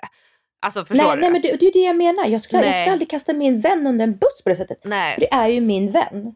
[0.61, 1.21] Alltså förstår Nej, du?
[1.21, 2.25] nej men det, det är det jag menar.
[2.25, 4.81] Jag skulle, jag skulle aldrig kasta min vän under en buss på det sättet.
[4.81, 5.15] För Nej.
[5.19, 6.35] det är ju min vän.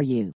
[0.00, 0.39] for you.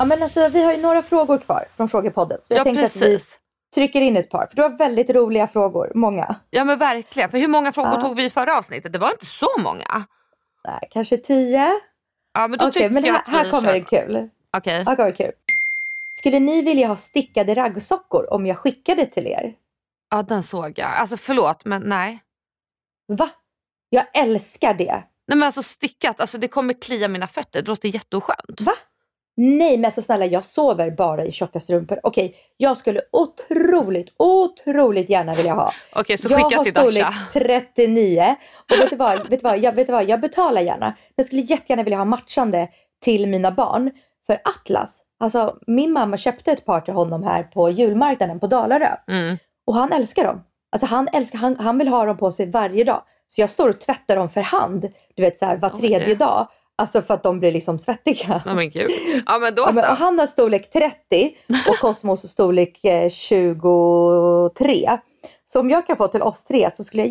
[0.00, 2.38] Ja men alltså vi har ju några frågor kvar från frågepodden.
[2.42, 3.38] Så jag Ja tänkte att vi precis.
[3.74, 4.46] trycker in ett par.
[4.46, 5.92] För du har väldigt roliga frågor.
[5.94, 6.34] Många.
[6.50, 8.00] Ja men verkligen, för hur många frågor Ja.
[8.00, 8.92] tog vi i förra avsnittet?
[8.92, 10.04] Det var inte så många.
[10.64, 11.80] Nej, kanske tio.
[12.34, 14.28] Ja men då Okej, tycker men jag här, att vi här kommer det kul.
[14.56, 14.84] Okej.
[14.84, 15.32] Här kommer det kul.
[16.12, 19.54] Skulle ni vilja ha stickade raggsockor om jag skickade till er?
[20.10, 20.90] Ja den såg jag.
[20.90, 22.20] Alltså förlåt men nej.
[23.08, 23.30] Va?
[23.88, 24.92] Jag älskar det.
[25.26, 27.62] Nej men alltså stickat, alltså det kommer klia mina fötter.
[27.62, 28.60] Det låter jätteoskönt.
[28.60, 28.72] Va?
[29.42, 32.00] Nej men alltså snälla jag sover bara i tjocka strumpor.
[32.02, 35.72] Okej, jag skulle otroligt, otroligt gärna vilja ha.
[35.92, 37.26] Okej, så jag skicka har till storlek Dasha.
[37.32, 38.36] 39
[38.70, 40.86] och vet du, vad, vet, du vad, jag, vet du vad, jag betalar gärna.
[40.86, 42.68] Men jag skulle jättegärna vilja ha matchande
[43.02, 43.90] till mina barn.
[44.26, 48.96] För Atlas, alltså min mamma köpte ett par till honom här på julmarknaden på Dalarö.
[49.08, 49.38] Mm.
[49.66, 50.44] Och han älskar dem.
[50.72, 53.02] Alltså han, älskar, han, han vill ha dem på sig varje dag.
[53.28, 56.48] Så jag står och tvättar dem för hand, du vet så här, var tredje dag.
[56.80, 58.42] Alltså för att de blir liksom svettiga.
[58.46, 58.90] Ja men gud.
[59.26, 61.34] Ja men då Ja, men, och han har storlek 30
[61.68, 64.98] och Cosmos storlek eh, 23.
[65.52, 67.10] Så om jag kan få till oss tre så skulle jag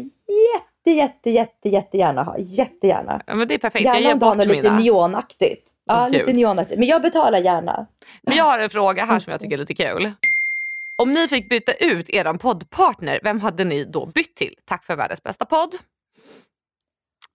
[0.55, 2.35] jätte, jätte, jätte, jättegärna ha.
[2.37, 3.21] Jättegärna.
[3.25, 3.85] Ja men det är perfekt.
[3.85, 4.79] Jag Gärna ger du har bort lite mina.
[4.79, 5.69] neonaktigt.
[5.85, 6.79] Ja, Åh, lite neonaktigt.
[6.79, 7.85] Men jag betalar gärna.
[8.21, 10.11] Men jag har en fråga här som jag tycker är lite kul.
[11.01, 14.55] Om ni fick byta ut er poddpartner, vem hade ni då bytt till?
[14.65, 15.75] Tack för världens bästa podd.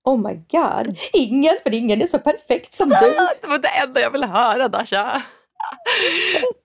[0.04, 0.96] Oh my god.
[1.12, 2.94] Ingen, för ingen är så perfekt som du.
[3.40, 5.22] Det var det enda jag ville höra Dasha.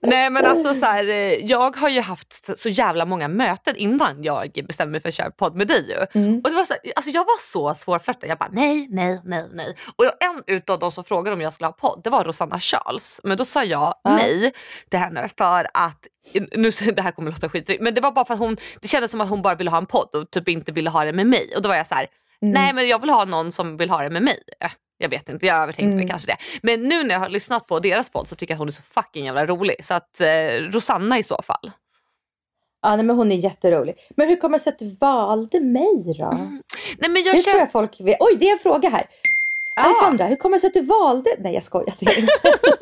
[0.01, 4.23] Nej men alltså så här, eh, jag har ju haft så jävla många möten innan
[4.23, 6.21] jag bestämde mig för att köra podd med dig ju.
[6.21, 6.41] Mm.
[6.43, 8.29] Och det var så, här, alltså jag var så svårflörtad.
[8.29, 9.75] Jag bara nej, nej, nej, nej.
[9.95, 13.21] Och en utav de som frågade om jag skulle ha podd, det var Rosanna Charles.
[13.23, 14.15] Men då sa jag Ja.
[14.15, 14.53] nej
[14.89, 16.07] till henne för att,
[16.51, 19.11] nu det här kommer låta skitryck, men det var bara för att hon, det kändes
[19.11, 21.27] som att hon bara ville ha en podd och typ inte ville ha det med
[21.27, 21.53] mig.
[21.55, 22.07] Och då var jag så här,
[22.41, 22.53] Mm.
[22.53, 24.43] nej men jag vill ha någon som vill ha det med mig.
[24.59, 24.71] Eh,
[25.01, 26.07] Jag vet inte, jag övertänkte Mm.
[26.07, 26.37] kanske det.
[26.61, 28.71] Men nu när jag har lyssnat på deras podd så tycker jag att hon är
[28.71, 29.85] så fucking jävla rolig.
[29.85, 30.27] Så att eh,
[30.71, 31.71] Rosanna i så fall.
[32.81, 33.95] Ja, nej, men hon är jätterolig.
[34.15, 36.33] Men hur kommer det sig att du valde mig då?
[36.97, 38.17] Nej men jag Det tror jag folk vet.
[38.19, 39.05] Oj, det är en fråga här.
[39.79, 39.85] Ja.
[39.85, 41.29] Alexandra, hur kommer det sig att du valde...
[41.39, 41.95] Nej, jag skojar.
[41.99, 42.33] Det inte.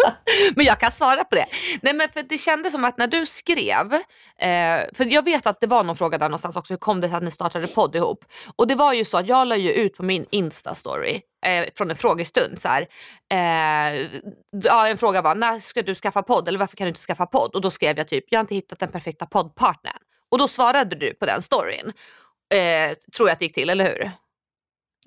[0.56, 1.46] Men jag kan svara på det.
[1.82, 3.94] Nej men för det kändes som att när du skrev,
[4.40, 7.08] eh, för jag vet att det var någon fråga där någonstans också, hur kom det
[7.08, 8.26] sig att ni startade podd ihop?
[8.56, 11.90] Och det var ju så att jag la ju ut på min Insta-story eh, från
[11.90, 12.88] en frågestund så här.
[13.32, 14.08] Eh,
[14.64, 16.48] ja, en fråga var, när ska du skaffa podd?
[16.48, 17.56] Eller varför kan du inte skaffa podd?
[17.56, 19.98] Och då skrev jag typ, jag har inte hittat den perfekta poddpartnern.
[20.32, 21.94] Och då svarade du på den storyn.
[22.54, 24.12] Eh, tror jag att det gick till, eller hur?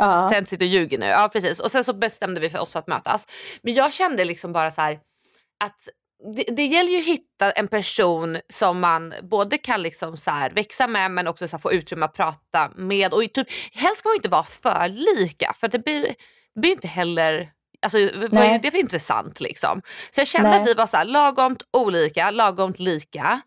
[0.01, 0.31] Ja.
[0.33, 1.07] Sen sitter och ljuger nu.
[1.07, 1.61] Ja precis.
[1.61, 3.27] Och sen så bestämde vi för oss att mötas.
[3.63, 4.99] Men jag kände liksom bara så här
[5.65, 5.89] att
[6.37, 10.87] det, det gäller ju att hitta en person som man både kan liksom så växa
[10.87, 13.15] med men också så få utrymme att prata med.
[13.15, 16.03] Och typ, helst ska man inte vara för lika för det blir,
[16.55, 19.83] det blir inte heller Alltså, vad är det för intressant liksom?
[20.11, 20.61] Så jag kände Nej.
[20.61, 23.41] att vi var så här, lagomt olika, lagomt lika.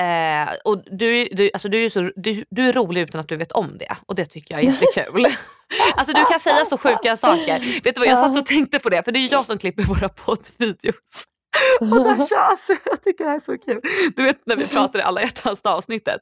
[0.00, 3.36] Eh, och du, du, alltså du, är så, du, du är rolig utan att du
[3.36, 5.26] vet om det och det tycker jag är jättekul.
[5.96, 7.82] alltså du kan säga så sjuka saker.
[7.84, 9.58] Vet du vad, jag satt och tänkte på det för det är ju jag som
[9.58, 11.24] klipper våra poddvideos.
[11.80, 13.80] Och Dasha, alltså, jag tycker det här är så kul.
[14.16, 16.20] Du vet när vi pratade i alla hjärtans avsnittet.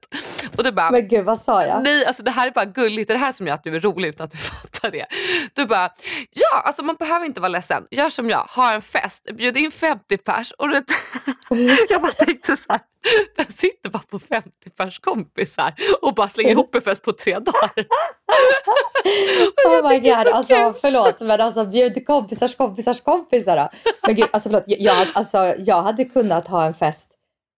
[0.57, 1.83] Och du bara, Men gud, vad sa jag?
[1.83, 3.09] Nej, alltså det här är bara gulligt.
[3.09, 5.07] Det är det här som gör att du är rolig utan att du fattar det.
[5.53, 5.91] Du bara,
[6.31, 7.87] ja, alltså man behöver inte vara ledsen.
[7.91, 10.53] Gör som jag, ha en fest, bjud in 50 pers.
[10.53, 10.85] Och du
[11.89, 12.81] jag bara tänkte så här,
[13.37, 17.39] jag sitter bara på 50 pers kompisar och bara slänger ihop en fest på tre
[17.39, 17.87] dagar.
[19.67, 20.75] Oh my god, så alltså kul.
[20.81, 23.71] förlåt men alltså bjud kompisars kompisars kompisar då.
[24.07, 27.11] Men gud, alltså förlåt, jag, jag, alltså, jag hade kunnat ha en fest.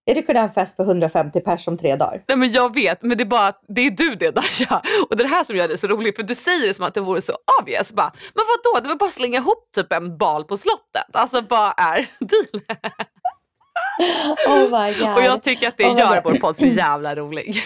[0.04, 2.22] Jag hade kunnat ha en fest på 150 pers om tre dagar.
[2.28, 4.82] Nej men jag vet, men det är bara att det är du det Dasha.
[5.10, 6.84] Och det är det här som gör det så roligt för du säger det som
[6.84, 7.92] att det vore så obvious.
[7.92, 8.80] Bara, men vad då?
[8.80, 11.06] det var bara att slänga ihop typ en bal på slottet.
[11.12, 12.80] Alltså vad är dealen?
[14.46, 15.16] Oh my god.
[15.16, 17.62] Och jag tycker att det Oh gör vår podd så jävla rolig.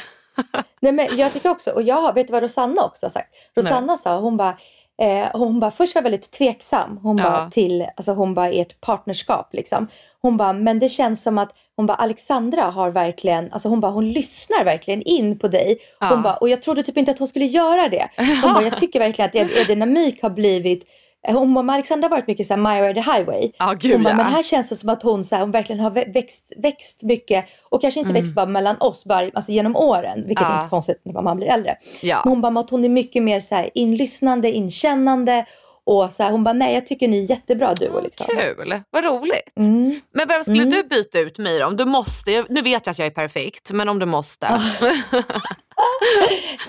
[0.80, 3.34] Nej men jag tycker också, och jag vet du vad Rosanna också har sagt?
[3.56, 4.58] Rosanna sa, hon bara,
[5.00, 6.98] eh, hon bara först var väldigt tveksam.
[7.02, 7.24] Hon Ja.
[7.24, 9.86] bara till, alltså hon bara ert partnerskap liksom.
[10.22, 13.92] Hon bara, men det känns som att hon bara Alexandra har verkligen, alltså hon bara
[13.92, 15.78] hon lyssnar verkligen in på dig.
[16.00, 16.16] Hon Ja.
[16.16, 18.08] bara, och jag trodde typ inte att hon skulle göra det.
[18.42, 20.84] Hon bara, jag tycker verkligen att er, er dynamik har blivit
[21.28, 23.50] hon bara, men Alexandra har varit mycket såhär My Way the Highway.
[23.58, 24.16] Ja, gud, hon bara, ja.
[24.16, 27.02] men här känns det som att hon, så här, hon verkligen har vä- växt, växt
[27.02, 30.52] mycket och kanske inte växt bara mellan oss, bara, alltså genom åren, vilket Mm.
[30.52, 30.58] Ja.
[30.58, 31.76] är inte konstigt när man blir äldre.
[32.02, 32.20] Ja.
[32.24, 35.44] Men hon bara, att hon är mycket mer så här, inlyssnande, inkännande
[35.84, 38.00] och så här, hon bara, nej jag tycker ni är jättebra duo.
[38.00, 38.26] Liksom.
[38.28, 39.52] Kul, vad roligt.
[39.58, 40.00] Mm.
[40.14, 40.70] Men vem skulle Mm.
[40.70, 41.66] du byta ut mig då?
[41.66, 44.46] Om du måste, nu vet jag att jag är perfekt, men om du måste.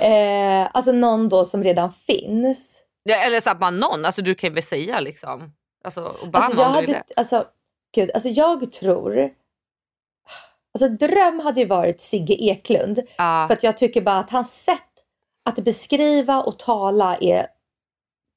[0.01, 2.81] Eh, alltså någon då som redan finns.
[3.09, 5.53] Eller så man någon, alltså du kan väl säga liksom.
[5.83, 7.45] Alltså, och bara Alltså jag, du hade, alltså,
[7.95, 9.29] gud, alltså jag tror,
[10.73, 12.99] alltså dröm hade ju varit Sigge Eklund.
[13.17, 13.45] Ja.
[13.47, 14.77] För att jag tycker bara att hans sätt
[15.45, 17.47] att beskriva och tala är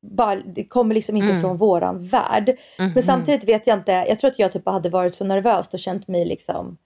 [0.06, 1.40] bara, det kommer liksom inte Mm.
[1.42, 2.58] från våran värld.
[2.78, 2.92] Mhm.
[2.94, 5.78] Men samtidigt vet jag inte, jag tror att jag typ hade varit så nervös och
[5.78, 6.76] känt mig liksom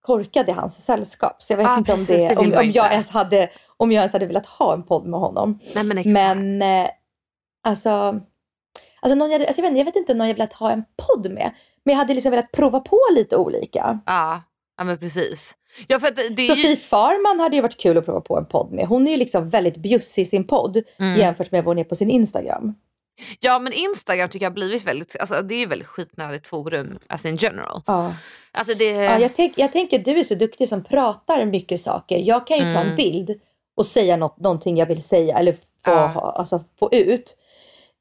[0.00, 1.42] korkad i hans sällskap.
[1.42, 3.92] Så jag vet Ah, inte precis, om, det, det om, om, jag ens hade, om
[3.92, 5.58] jag ens hade velat ha en podd med honom.
[5.74, 6.12] Nej men exakt.
[6.12, 6.90] Men eh,
[7.68, 8.20] alltså,
[9.00, 10.84] alltså, någon jag, alltså jag, vet, inte- jag vet inte någon jag velat ha en
[11.08, 11.50] podd med.
[11.84, 13.98] Men jag hade liksom velat prova på lite olika.
[14.06, 14.42] Ja,
[14.78, 15.54] ja men precis.
[15.86, 16.76] Ja, för det, är Sofie ju...
[16.76, 18.86] Farman hade ju varit kul att prova på en podd med.
[18.86, 21.20] Hon är ju liksom väldigt bjussig i sin podd Mm.
[21.20, 22.74] jämfört med vad hon är på sin Instagram.
[23.40, 26.98] ja men Instagram tycker jag har blivit väldigt, alltså det är ju väldigt skitnödigt forum,
[27.06, 27.82] alltså in general.
[27.86, 28.14] Ja.
[28.52, 28.84] Alltså det...
[28.90, 32.18] Ja, jag, tänk, jag tänker du är så duktig som pratar mycket saker.
[32.18, 32.88] Jag kan ju ta Mm.
[32.88, 33.40] en bild
[33.76, 36.34] och säga något, någonting jag vill säga eller få, Ja.
[36.38, 37.36] alltså, få ut.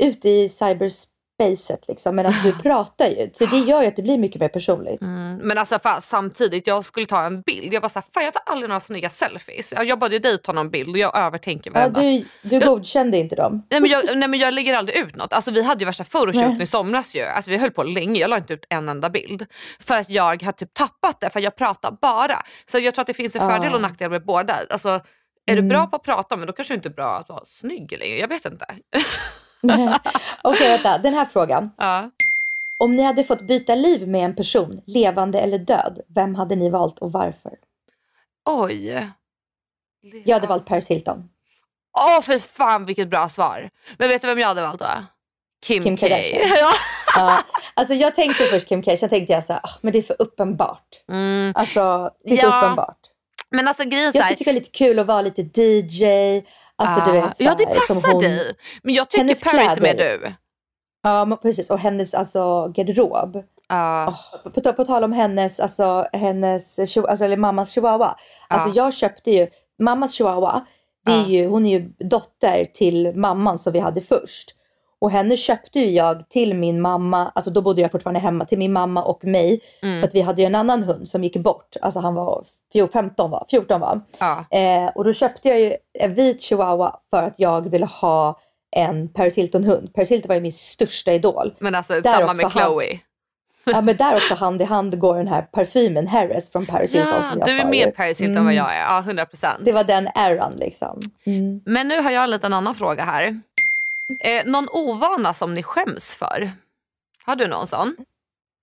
[0.03, 2.15] Ut i cyberspacet liksom.
[2.15, 3.29] Medan du pratar ju.
[3.37, 5.01] Så det gör ju att det blir mycket mer personligt.
[5.01, 7.73] Mm, men alltså fan, samtidigt, jag skulle ta en bild.
[7.73, 9.71] Jag bara såhär, fan jag tar aldrig några snygga selfies.
[9.71, 12.01] Jag, jag bad ju dig ta någon bild och jag övertänker Ja, varenda.
[12.01, 13.63] du, du godkände inte dem.
[13.69, 15.33] Nej, men jag, nej men jag lägger aldrig ut något.
[15.33, 16.63] Alltså vi hade ju värsta photoshooten Nej.
[16.63, 17.21] i somras ju.
[17.23, 19.45] Alltså vi höll på länge, jag la inte ut en enda bild.
[19.79, 22.43] För att jag har typ tappat det, för jag pratar bara.
[22.71, 24.59] Så jag tror att det finns en fördel och nackdel med båda.
[24.69, 25.67] Alltså, är du Mm.
[25.69, 28.17] bra på att prata men då kanske du inte är bra att vara snygg längre.
[28.19, 28.65] Jag vet inte.
[30.41, 30.97] Okej, vänta.
[30.97, 31.71] Den här frågan.
[31.77, 32.09] ja.
[32.79, 36.69] Om ni hade fått byta liv med en person, levande eller död, vem hade ni
[36.69, 37.51] valt och varför?
[38.45, 39.07] Oj.
[40.25, 41.29] Jag hade valt Paris Hilton.
[41.97, 43.69] Åh för fan vilket bra svar.
[43.97, 44.85] Men vet du vem jag hade valt då?
[45.65, 46.07] Kim, Kim K.
[46.07, 46.49] Kardashian.
[47.15, 47.39] ja.
[47.73, 50.03] Alltså jag tänkte först Kim K, sen tänkte jag så här, ah, men det är
[50.03, 50.87] för uppenbart.
[51.11, 51.53] Mm.
[51.55, 52.97] Alltså, det är Ja, uppenbart.
[53.49, 56.05] Men alltså grejen Jag tycker det är lite kul att vara lite DJ.
[56.77, 58.55] Alltså du ah, vet Ja det här, som passar hon- dig.
[58.83, 60.17] Men jag tycker Paris är kläder.
[60.17, 60.33] du.
[61.03, 63.43] Ja precis och hennes alltså garderob.
[63.69, 64.15] Ja.
[64.45, 68.15] Åh, på, på tal om hennes, alltså hennes, alltså, eller mammas chihuahua.
[68.47, 68.73] Alltså Ja.
[68.75, 69.47] jag köpte ju,
[69.79, 70.65] mammas chihuahua,
[71.05, 74.53] det är ju, hon är ju dotter till mamman som vi hade först.
[75.01, 78.57] Och henne köpte ju jag till min mamma, alltså då bodde jag fortfarande hemma, till
[78.57, 79.59] min mamma och mig.
[79.81, 80.01] Mm.
[80.01, 82.87] För att vi hade ju en annan hund som gick bort, alltså han var fjo-
[82.93, 84.01] 15 var, 14 var.
[84.19, 84.45] Ja.
[84.57, 88.39] Eh, och då köpte jag ju en vit chihuahua för att jag ville ha
[88.75, 89.93] en Paris Hilton-hund.
[89.93, 91.53] Paris Hilton var ju min största idol.
[91.59, 92.99] Men alltså Där samma med han- Chloe.
[93.69, 97.13] Ja men där också hand i hand går den här parfymen Harris från Paris Hilton
[97.21, 97.91] Ja, som jag du är mer.
[97.91, 98.45] Paris Hilton Mm.
[98.45, 98.79] vad jag är.
[98.79, 99.63] Ja 100%.
[99.65, 100.99] Det var den eran liksom.
[101.25, 101.61] Mm.
[101.65, 103.41] Men nu har jag en liten annan fråga här.
[104.19, 106.51] Eh, någon ovana som ni skäms för?
[107.25, 107.95] Har du någon sån?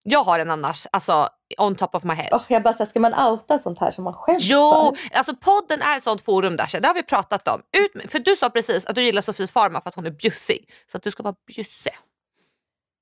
[0.02, 1.28] Jag har en annars, alltså
[1.58, 2.28] on top of my head.
[2.32, 5.16] Och jag bara såhär, ska man outa sånt här som man skäms Jo, för?
[5.16, 7.62] alltså podden är ett sånt forum Dasha, det har vi pratat om.
[7.76, 10.70] Ut för du sa precis att du gillar Sofie Farman för att hon är bjussig.
[10.90, 11.92] Så att du ska vara bjussig.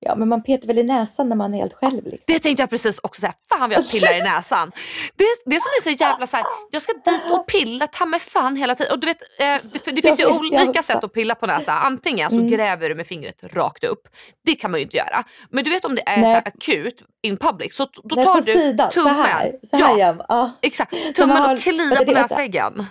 [0.05, 2.19] Ja men man petar väl i näsan när man är helt själv liksom.
[2.27, 3.33] Det tänkte jag precis också säga.
[3.53, 4.73] Fan vad jag pillar i näsan.
[5.17, 8.21] Det, det som är så jävla så här, jag ska dit och pilla ta mig
[8.21, 8.93] fan hela tiden.
[8.93, 11.79] Och du vet, eh, för det finns ju olika sätt att pilla på näsan.
[11.83, 12.49] Antingen så Mm.
[12.49, 14.03] gräver du med fingret rakt upp.
[14.45, 15.25] Det kan man ju inte göra.
[15.51, 16.31] Men du vet om det är så Nej.
[16.35, 19.15] här akut in public så då Nej, tar på du sidan, tummen.
[19.15, 19.53] så här.
[19.71, 20.15] Så här ja.
[20.29, 20.51] Ja.
[20.63, 21.15] exakt.
[21.17, 22.87] Tummen och kliar på det- näsväggen.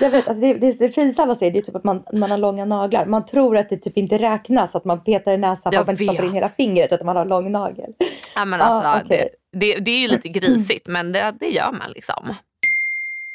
[0.00, 2.64] Jag vet, alltså det, det, det pinsammaste är det typ att man, man har långa
[2.64, 3.06] naglar.
[3.06, 5.94] Man tror att det typ inte räknas att man petar i näsan för att man
[5.94, 7.94] inte stoppar in hela fingret utan man har lång nagel.
[8.34, 9.28] Ja, men Ah, alltså, okej.
[9.52, 12.34] det, det, det är ju lite grisigt men det, det gör man liksom.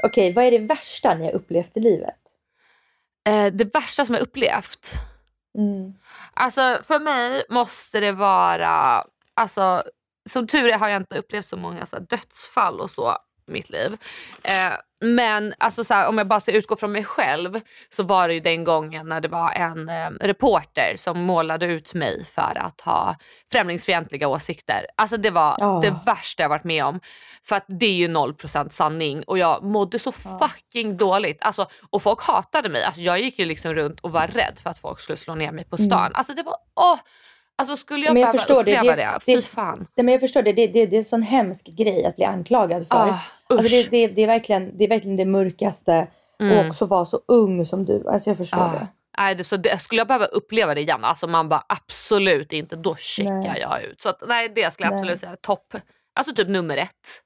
[0.03, 2.15] Okej, vad är det värsta ni har upplevt i livet?
[3.27, 4.91] Eh, det värsta som jag upplevt.
[5.57, 5.93] Mm.
[6.33, 9.83] Alltså för mig måste det vara, alltså
[10.29, 13.69] som tur är har jag inte upplevt så många så här, dödsfall och så mitt
[13.69, 13.97] liv.
[14.43, 18.27] Eh, men alltså, så här, om jag bara ska utgå från mig själv så var
[18.27, 22.58] det ju den gången när det var en eh, reporter som målade ut mig för
[22.58, 23.15] att ha
[23.51, 24.86] främlingsfientliga åsikter.
[24.95, 25.79] Alltså det var Ja.
[25.84, 26.99] det värsta jag varit med om.
[27.47, 31.38] För att det är ju 0% sanning och jag mådde så fucking dåligt.
[31.41, 32.84] Alltså, och folk hatade mig.
[32.84, 35.51] Alltså, jag gick ju liksom runt och var rädd för att folk skulle slå ner
[35.51, 36.12] mig på stan.
[36.15, 36.99] Alltså det var, åh!
[37.57, 38.77] Alltså skulle jag, Men jag behöva förstår det.
[38.77, 39.87] uppleva Det- det, det- fy fan.
[39.95, 40.53] Nej, men jag förstår det.
[40.53, 42.95] Det, det, det är en sån hemsk grej att bli anklagad för.
[42.95, 46.07] Ah, alltså det, det, det, är verkligen, det är verkligen det mörkaste.
[46.39, 46.59] Mm.
[46.59, 48.07] Och också vara så ung som du.
[48.09, 48.71] Alltså jag förstår Ah.
[48.73, 48.87] det.
[49.17, 52.75] Nej, det, så det, skulle jag behöva uppleva det igen, alltså man bara absolut inte,
[52.75, 53.59] då checkar Nej.
[53.61, 54.01] jag ut.
[54.01, 54.99] Så att, nej det skulle jag Nej.
[55.01, 55.75] absolut säga topp,
[56.15, 57.21] alltså typ nummer ett.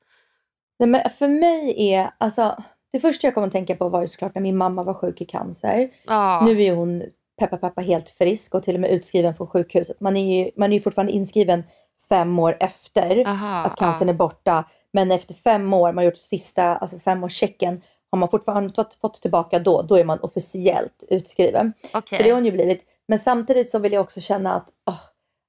[0.80, 2.64] Nej, men för mig är, alltså,
[2.94, 5.22] det första jag kommer att tänka på var ju såklart när min mamma var sjuk
[5.22, 5.90] i cancer.
[6.06, 6.42] Ja.
[6.46, 7.04] Nu är hon,
[7.40, 10.00] peppa peppa, helt frisk och till och med utskriven från sjukhuset.
[10.00, 11.64] Man är ju, man är ju fortfarande inskriven
[12.10, 14.64] fem år efter Aha, att cancern är borta.
[14.94, 19.22] Men efter fem år, man har gjort sista, alltså femårschecken, har man fortfarande fått, fått
[19.22, 21.74] tillbaka då, då är man officiellt utskriven.
[21.94, 22.18] Okej.
[22.18, 22.84] För det har hon ju blivit.
[23.08, 25.00] Men samtidigt så vill jag också känna att, åh,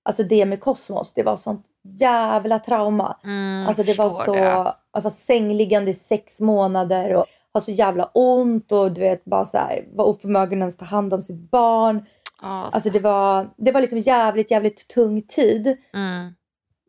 [0.05, 3.16] alltså det med Kosmos, det var sånt jävla trauma.
[3.24, 4.59] Mm, Alltså det var så, det.
[4.92, 9.44] att vara sängliggande i sex månader och ha så jävla ont och du vet bara
[9.44, 12.06] så här, vara oförmögen att ens ta hand om sitt barn.
[12.42, 15.77] Ja, Alltså det var, det var liksom jävligt, jävligt tung tid.
[15.94, 16.35] mm.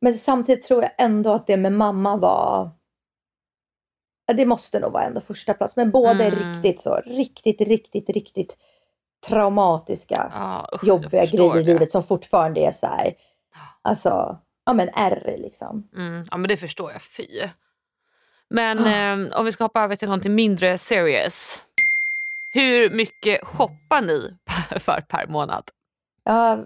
[0.01, 2.69] Men samtidigt tror jag ändå att det med mamma var,
[4.35, 5.75] det måste nog vara ändå första plats.
[5.75, 6.53] Men båda är Mm.
[6.53, 8.57] riktigt så, riktigt, riktigt, riktigt
[9.27, 10.25] traumatiska,
[10.73, 13.13] usch, jag jobbiga grejer i livet som fortfarande är så här,
[13.81, 15.89] alltså ja men ärr liksom.
[15.97, 17.27] Mm, ja men det förstår jag, fy.
[18.51, 19.13] Men Ah.
[19.31, 21.59] eh, om vi ska hoppa över till någonting mindre serious.
[22.53, 24.33] Hur mycket shoppar ni
[24.79, 25.63] för per månad?
[26.23, 26.59] Ja,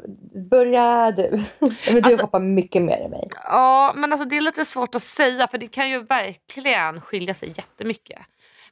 [0.49, 1.29] börja du.
[1.59, 3.27] men du Alltså- hoppar mycket mer än mig.
[3.43, 7.33] Ja men alltså det är lite svårt att säga för det kan ju verkligen skilja
[7.33, 8.19] sig jättemycket.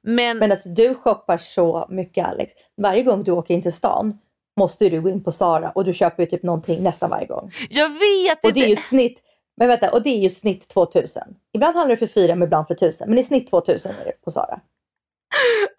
[0.02, 2.54] Men, Men alltså du shoppar så mycket Alex.
[2.82, 4.18] Varje gång du åker in till stan
[4.60, 7.52] måste du gå in på Zara och du köper ju typ någonting nästan varje gång.
[7.70, 9.20] jag vet Och det är ju snitt,
[9.58, 11.24] men vänta, och det är ju snitt 2000.
[11.54, 13.10] Ibland handlar det för 4 men ibland för 1000.
[13.10, 14.60] Men i snitt 2000 är det på Zara.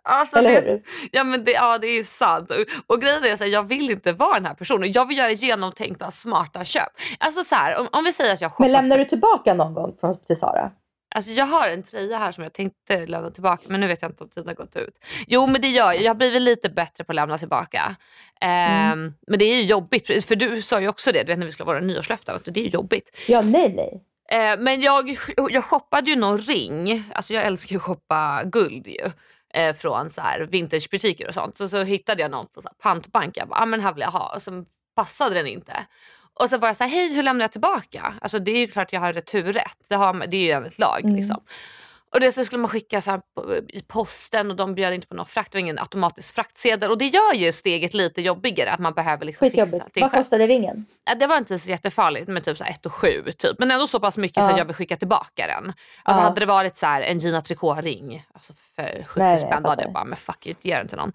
[0.03, 0.83] Alltså, Eller det är, hur?
[1.13, 2.51] ja, men det, ja det är sant.
[2.51, 2.57] Och,
[2.95, 4.93] och grejen är att jag vill inte vara den här personen.
[4.93, 6.89] Jag vill göra genomtänkta smarta köp.
[7.19, 9.75] Alltså så här, om, om vi säger att jag shoppar Men lämnar du tillbaka någon
[9.75, 10.71] gång från, till Zara?
[11.15, 14.11] Alltså jag har en tröja här som jag tänkte lämna tillbaka men nu vet jag
[14.11, 14.99] inte om tiden har gått ut.
[15.27, 16.03] Jo men det gör jag.
[16.03, 17.97] Jag har blivit lite bättre på att lämna tillbaka.
[18.41, 19.15] Ehm, Mm.
[19.27, 20.07] Men det är ju jobbigt.
[20.27, 22.61] För du sa ju också det du vet, när vi skulle vara nyårslöften att det
[22.61, 23.17] är ju jobbigt.
[23.29, 24.05] Ja, nej, nej.
[24.31, 25.19] Eh, men jag,
[25.51, 27.05] jag shoppade ju någon ring.
[27.15, 29.11] Alltså jag älskar ju att shoppa guld ju.
[29.55, 31.57] Eh, från så här vintagebutiker och sånt.
[31.57, 33.37] Så, så hittade jag någon på så här pantbank.
[33.37, 34.35] Jag bara, ah, men här vill jag ha.
[34.35, 34.65] Och så
[34.97, 35.73] passade den inte.
[36.35, 38.15] Och så var jag så här, hej hur lämnar jag tillbaka?
[38.21, 39.79] Alltså det är ju klart jag har returrätt.
[39.89, 41.05] Det, har, det är ju enligt lag.
[41.05, 41.17] Mm.
[41.17, 41.41] Liksom.
[42.11, 43.21] Och det så skulle man skicka så här
[43.69, 45.53] i posten och de bjöd inte på någon frakt.
[45.53, 46.91] Det var ingen automatisk fraktsedel.
[46.91, 50.87] Och det gör ju steget lite jobbigare att man behöver liksom fixa Vad kostade ringen?
[51.05, 53.59] Ja, det var inte så jättefarligt med typ 1 och 7 typ.
[53.59, 54.53] Men ändå så pass mycket så Ja.
[54.53, 55.73] att jag vill skicka tillbaka den.
[56.03, 56.29] Alltså Ja.
[56.29, 59.39] hade det varit så här en Gina Tricot ring alltså för 70 Nej, nej, jag
[59.39, 61.13] spänn då hade jag bara men fuck it, ge den till någon.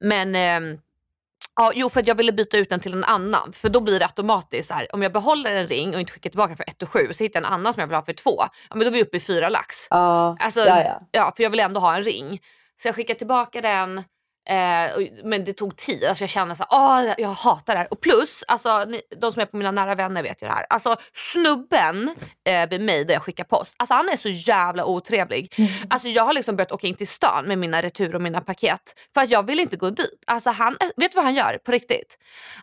[0.00, 0.78] Men ehm,
[1.56, 3.52] ja, jo för att jag ville byta ut den till en annan.
[3.52, 6.30] För då blir det automatiskt så här om jag behåller en ring och inte skickar
[6.30, 8.12] tillbaka för 1 och 7 så hittar jag en annan som jag vill ha för
[8.12, 8.30] 2.
[8.38, 9.76] Ja men då är vi uppe i 4 lax.
[9.90, 11.00] Ja, Alltså, ja, ja.
[11.10, 12.40] ja, för jag vill ändå ha en ring.
[12.82, 14.04] Så jag skickade tillbaka den.
[14.50, 16.04] Eh, och- men det tog tid.
[16.04, 16.78] Alltså jag kände så här,
[17.08, 17.88] "Åh, jag hatar det här.
[17.92, 20.66] Och plus, alltså, ni, de som är på mina nära vänner vet ju det här.
[20.70, 22.14] Alltså snubben
[22.44, 25.54] eh, vid mig där jag skickar post, alltså han är så jävla otrevlig.
[25.58, 25.70] Mm.
[25.90, 28.80] Alltså jag har liksom börjat åka in till stan med mina retur och mina paket.
[29.14, 30.22] För att jag vill inte gå dit.
[30.26, 32.18] Alltså han, vet du vad han gör på riktigt?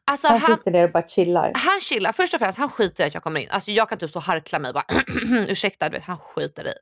[0.05, 1.51] Alltså Han han, sitter ner och bara chillar.
[1.55, 2.11] han chillar.
[2.11, 3.49] Först och främst, han skiter i att jag kommer in.
[3.51, 4.85] Alltså jag kan typ så harkla mig och bara
[5.47, 6.73] ursäkta, vet, han skiter i.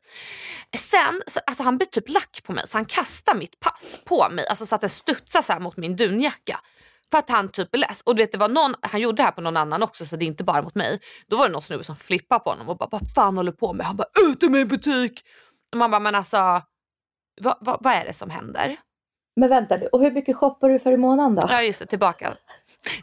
[0.77, 4.29] Sen, så, alltså han blir typ lack på mig så han kastar mitt pass på
[4.29, 4.47] mig.
[4.47, 6.59] Alltså så att det studsar så mot min dunjacka.
[7.11, 8.01] För att han typ är less.
[8.01, 10.15] Och du vet, det var någon, han gjorde det här på någon annan också så
[10.15, 10.99] det är inte bara mot mig.
[11.27, 13.57] Då var det någon snubbe som flippade på honom och bara vad fan håller du
[13.57, 13.85] på med?
[13.85, 15.25] Han bara ut ur min butik!
[15.71, 16.61] Och man bara men alltså
[17.41, 18.77] vad, vad, vad är det som händer?
[19.35, 21.47] Men vänta nu, och hur mycket shoppar du för i månaden då?
[21.49, 22.33] Ja just det, tillbaka.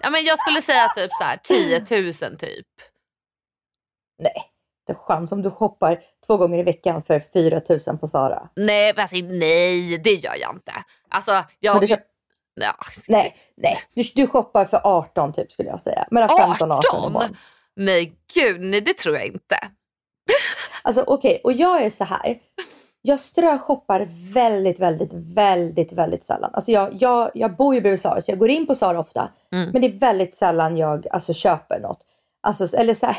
[0.00, 2.66] Ja, men jag skulle säga typ så här 10 000 typ.
[4.22, 4.50] Nej,
[4.86, 8.48] det är chans om du shoppar två gånger i veckan för 4000 på Zara.
[8.56, 10.72] Nej, alltså, nej det gör jag inte.
[11.08, 11.80] Alltså, jag...
[11.80, 12.06] du köp-
[12.54, 12.74] ja.
[13.08, 13.78] Nej, nej.
[13.94, 16.06] Du, du shoppar för 18 typ skulle jag säga.
[16.10, 17.12] Mellan 15 och 18 i 18?
[17.12, 17.36] månaden.
[17.76, 19.56] Nej gud, nej det tror jag inte.
[20.82, 22.38] Alltså okej, och jag är så här.
[23.02, 26.50] Jag ströshoppar väldigt, väldigt, väldigt, väldigt sällan.
[26.52, 29.28] Alltså jag, jag, jag bor ju bredvid Zara så jag går in på Zara ofta.
[29.52, 29.70] Mm.
[29.70, 32.00] Men det är väldigt sällan jag alltså, köper något.
[32.40, 33.16] Alltså, eller så här,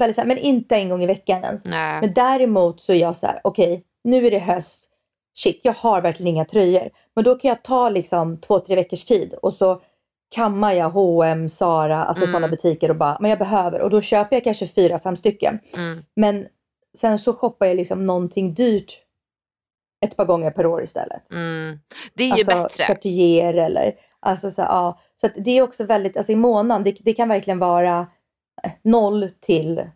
[0.00, 1.64] väldigt sällan, men inte en gång i veckan ens.
[1.64, 2.00] Nej.
[2.00, 4.86] Men däremot så är jag så här, okej, nu är det höst.
[5.34, 6.90] Shit, jag har verkligen inga tröjor.
[7.14, 9.82] Men då kan jag ta liksom två, tre veckors tid och så
[10.34, 12.32] kammar jag H&M, Zara, alltså Mm.
[12.32, 13.80] sådana butiker och bara, men jag behöver.
[13.80, 15.58] Och då köper jag kanske fyra, fem stycken.
[15.76, 16.02] Mm.
[16.16, 16.46] Men
[16.98, 18.98] sen så shoppar jag liksom någonting dyrt
[20.06, 21.30] ett par gånger per år istället.
[21.30, 21.78] Mm.
[22.14, 22.86] Det är ju Alltså bättre.
[22.86, 24.98] Cartier eller alltså så, ja.
[25.20, 28.06] Så det är också väldigt, alltså i månaden, det, det kan verkligen vara
[28.84, 29.90] 0 till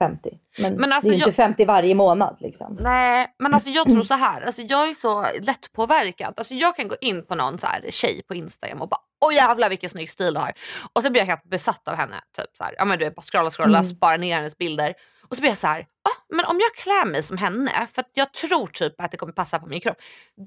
[0.00, 0.30] 50.
[0.58, 2.78] Men, Men alltså det är ju jag- inte 50 varje månad liksom.
[2.80, 4.40] Nej, men alltså jag tror så här.
[4.42, 6.34] Alltså jag är så lättpåverkad.
[6.36, 9.34] Alltså jag kan gå in på någon så här tjej på Instagram och bara åh
[9.34, 10.52] jävlar vilken snygg stil du har.
[10.92, 12.16] Och så blir jag helt besatt av henne.
[12.36, 13.84] Typ så här, ja men du vet bara scrolla scrolla, Mm.
[13.84, 14.94] spara ner hennes bilder.
[15.28, 18.00] Och så blir jag så här, ah, men om jag klär mig som henne för
[18.00, 19.96] att jag tror typ att det kommer passa på min kropp.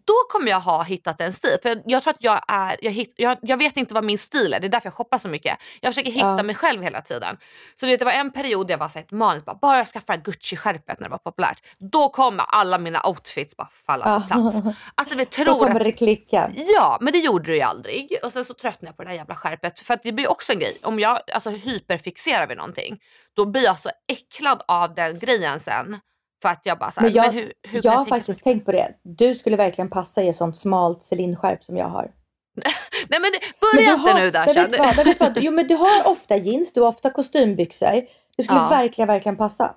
[0.05, 1.57] Då kommer jag ha hittat en stil.
[1.61, 4.53] För jag tror att jag är, jag, hitt, jag, jag vet inte vad min stil
[4.53, 4.59] är.
[4.59, 5.57] Det är därför jag shoppar så mycket.
[5.81, 6.43] Jag försöker hitta Ja.
[6.43, 7.37] mig själv hela tiden.
[7.79, 9.87] Så vet, det var en period där jag var så ett maniskt, bara, bara jag
[9.87, 11.63] skaffar Gucci-skärpet när det var populärt.
[11.91, 14.57] Då kommer alla mina outfits bara falla på plats.
[14.95, 16.51] Alltså vi Då tror kommer att det klicka.
[16.55, 18.17] Ja, men det gjorde det ju aldrig.
[18.23, 19.79] Och sen så tröttnade jag på det där jävla skärpet.
[19.79, 20.77] För det blir också en grej.
[20.83, 22.99] Om jag alltså, hyperfixerar vid någonting,
[23.35, 25.97] då blir jag så äcklad av den grejen sen.
[26.41, 28.65] För att jag bara såhär, Men jag, men hur, hur jag har jag faktiskt tänkt
[28.65, 28.91] på det.
[29.03, 32.11] Du skulle verkligen passa i ett sånt smalt Celine-skärp som jag har.
[33.09, 33.31] Nej men Men
[33.75, 34.53] börja du inte har, nu men Dasha.
[34.61, 35.37] vet du vad, men vet du vad?
[35.43, 38.01] Jo men du har ofta jeans, du har ofta kostymbyxor.
[38.37, 38.69] Det skulle Ja.
[38.69, 39.75] verkligen, verkligen passa.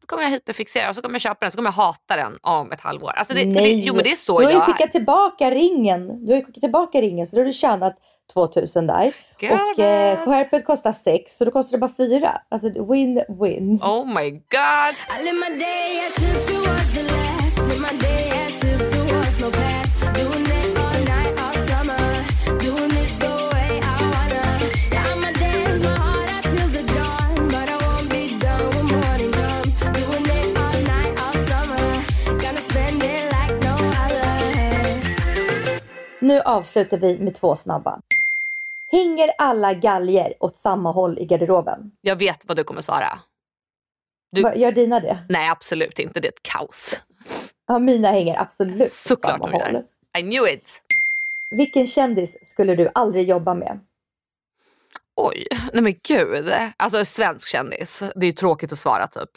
[0.00, 2.38] Då kommer jag hyperfixera och så kommer jag köpa den så kommer jag hata den
[2.42, 3.10] om ett halvår.
[3.10, 4.88] Alltså det, för det, Nej, jo men det är så du har ju jag skickat
[4.88, 4.92] är.
[4.92, 6.26] tillbaka ringen.
[6.26, 7.96] Du har ju skickat tillbaka ringen så då har du tjänat
[8.32, 9.14] 2000 där.
[9.40, 12.40] Girl och eh, skärpet kostar 6 så då kostar det bara 4.
[12.48, 13.82] Alltså win-win.
[13.82, 14.94] Oh my god!
[36.24, 38.00] Nu avslutar vi med två snabba.
[38.94, 41.90] Hänger alla galger åt samma håll i garderoben?
[42.00, 43.18] Jag vet vad du kommer svara.
[44.32, 45.18] Du- Va- Gör dina det?
[45.28, 47.00] Nej absolut inte, det är ett kaos.
[47.66, 49.72] Ja, mina hänger absolut åt Såklart samma de gör.
[49.72, 49.82] håll.
[50.18, 50.80] I knew it.
[51.50, 53.80] Vilken kändis skulle du aldrig jobba med?
[55.16, 56.52] Oj, nej men gud.
[56.76, 59.30] Alltså svensk kändis, det är ju tråkigt att svara typ.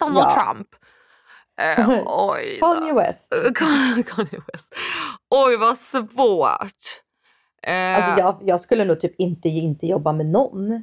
[0.00, 0.52] Donald Ja.
[0.54, 0.68] Trump.
[1.60, 2.58] Eh, oj.
[2.60, 3.32] Kanye West.
[3.54, 4.74] Kanye West.
[5.30, 7.02] Oj vad svårt.
[7.66, 10.82] Eh, Alltså jag, jag skulle nog typ inte, inte jobba med någon.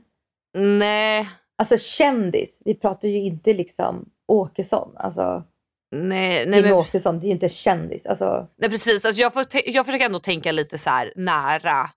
[0.58, 4.94] Nej, Alltså kändis, vi pratar ju inte liksom Åkesson.
[4.98, 5.44] Alltså
[5.92, 8.06] nej, nej, Jimmie men, Åkesson, det är ju inte kändis.
[8.06, 9.06] Alltså, nej precis.
[9.06, 11.90] Alltså, jag, får jag försöker ändå tänka lite så nära.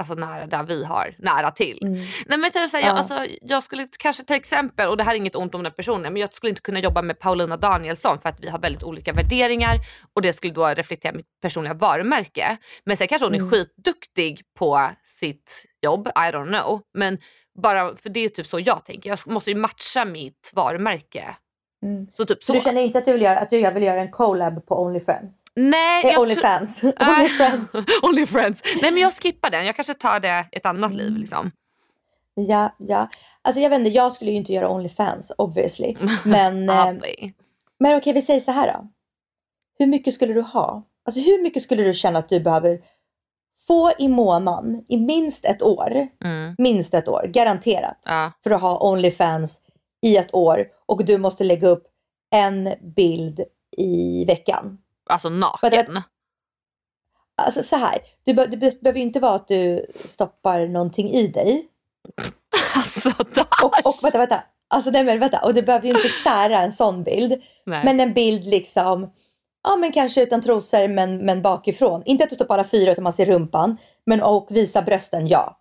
[0.00, 1.78] Alltså nära där vi har, nära till.
[1.82, 2.04] mm.
[2.26, 2.98] Nej men typ så här, jag, Ja.
[2.98, 6.12] alltså, jag skulle kanske till exempel, och det här är inget ont om den personen,
[6.12, 9.12] men jag skulle inte kunna jobba med Paulina Danielsson för att vi har väldigt olika
[9.12, 9.78] värderingar
[10.14, 12.56] och det skulle då reflektera mitt personliga varumärke.
[12.84, 13.50] Men sen kanske hon är Mm.
[13.50, 16.80] skitduktig på sitt jobb, I don't know.
[16.94, 17.18] Men
[17.62, 21.36] bara, för det är typ så jag tänker, jag måste ju matcha mitt varumärke.
[21.82, 22.06] Mm.
[22.12, 22.58] Så typ Så så.
[22.58, 25.34] du känner inte att du vill göra, att du vill göra en collab på Onlyfans?
[25.54, 26.82] Nej, Eh, jag Onlyfans.
[26.82, 26.92] Nej.
[27.18, 27.74] Onlyfans.
[28.02, 28.62] Onlyfriends.
[28.82, 31.20] Nej men jag skippar den, jag kanske tar det ett annat liv Mm.
[31.20, 31.50] liksom.
[32.34, 33.08] Ja, ja.
[33.42, 35.96] Alltså jag vet inte, jag skulle ju inte göra Onlyfans obviously.
[36.24, 36.92] Men, eh,
[37.78, 38.88] men okej, vi säger så här då.
[39.78, 40.82] Hur mycket skulle du ha?
[41.04, 42.80] Alltså hur mycket skulle du känna att du behöver
[43.66, 46.08] få i månaden i minst ett år?
[46.24, 46.54] Mm.
[46.58, 47.96] Minst ett år, garanterat.
[48.04, 48.32] Ja.
[48.42, 49.60] För att ha Onlyfans
[50.02, 51.86] i ett år och du måste lägga upp
[52.30, 53.40] en bild
[53.76, 54.78] i veckan.
[55.10, 56.02] Alltså naken.
[57.42, 61.10] Alltså så här, du be- det be- behöver ju inte vara att du stoppar någonting
[61.10, 61.68] i dig.
[62.76, 63.64] Alltså Dash.
[63.64, 64.42] Och, och vänta, vänta.
[64.68, 65.38] Alltså nej men vänta.
[65.44, 67.42] Och du behöver ju inte sära en sån bild.
[67.66, 67.84] Nej.
[67.84, 69.12] Men en bild liksom,
[69.62, 72.02] ja men kanske utan trosor men, men bakifrån.
[72.04, 73.76] Inte att du stoppar alla fyra utan man ser rumpan.
[74.06, 75.58] Men och visa brösten, ja.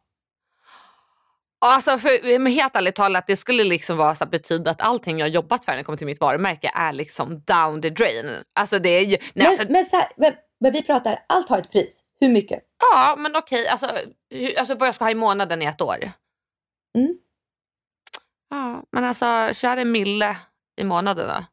[1.66, 5.30] Alltså för, men helt ärligt talat, det skulle liksom vara så betyda att allting jag
[5.30, 8.44] jobbat för när det kommer till mitt varumärke är liksom down the drain.
[8.56, 11.58] Alltså det är ju, nej, Men, alltså, men, här, men, men vi pratar, allt har
[11.58, 12.00] ett pris.
[12.20, 12.64] Hur mycket?
[12.94, 13.86] ja men okej, alltså,
[14.58, 16.12] alltså vad jag ska ha i månaden i ett år.
[16.98, 17.18] Mm.
[18.50, 20.38] Ja, men alltså kör en mille
[20.82, 21.46] i månaden då.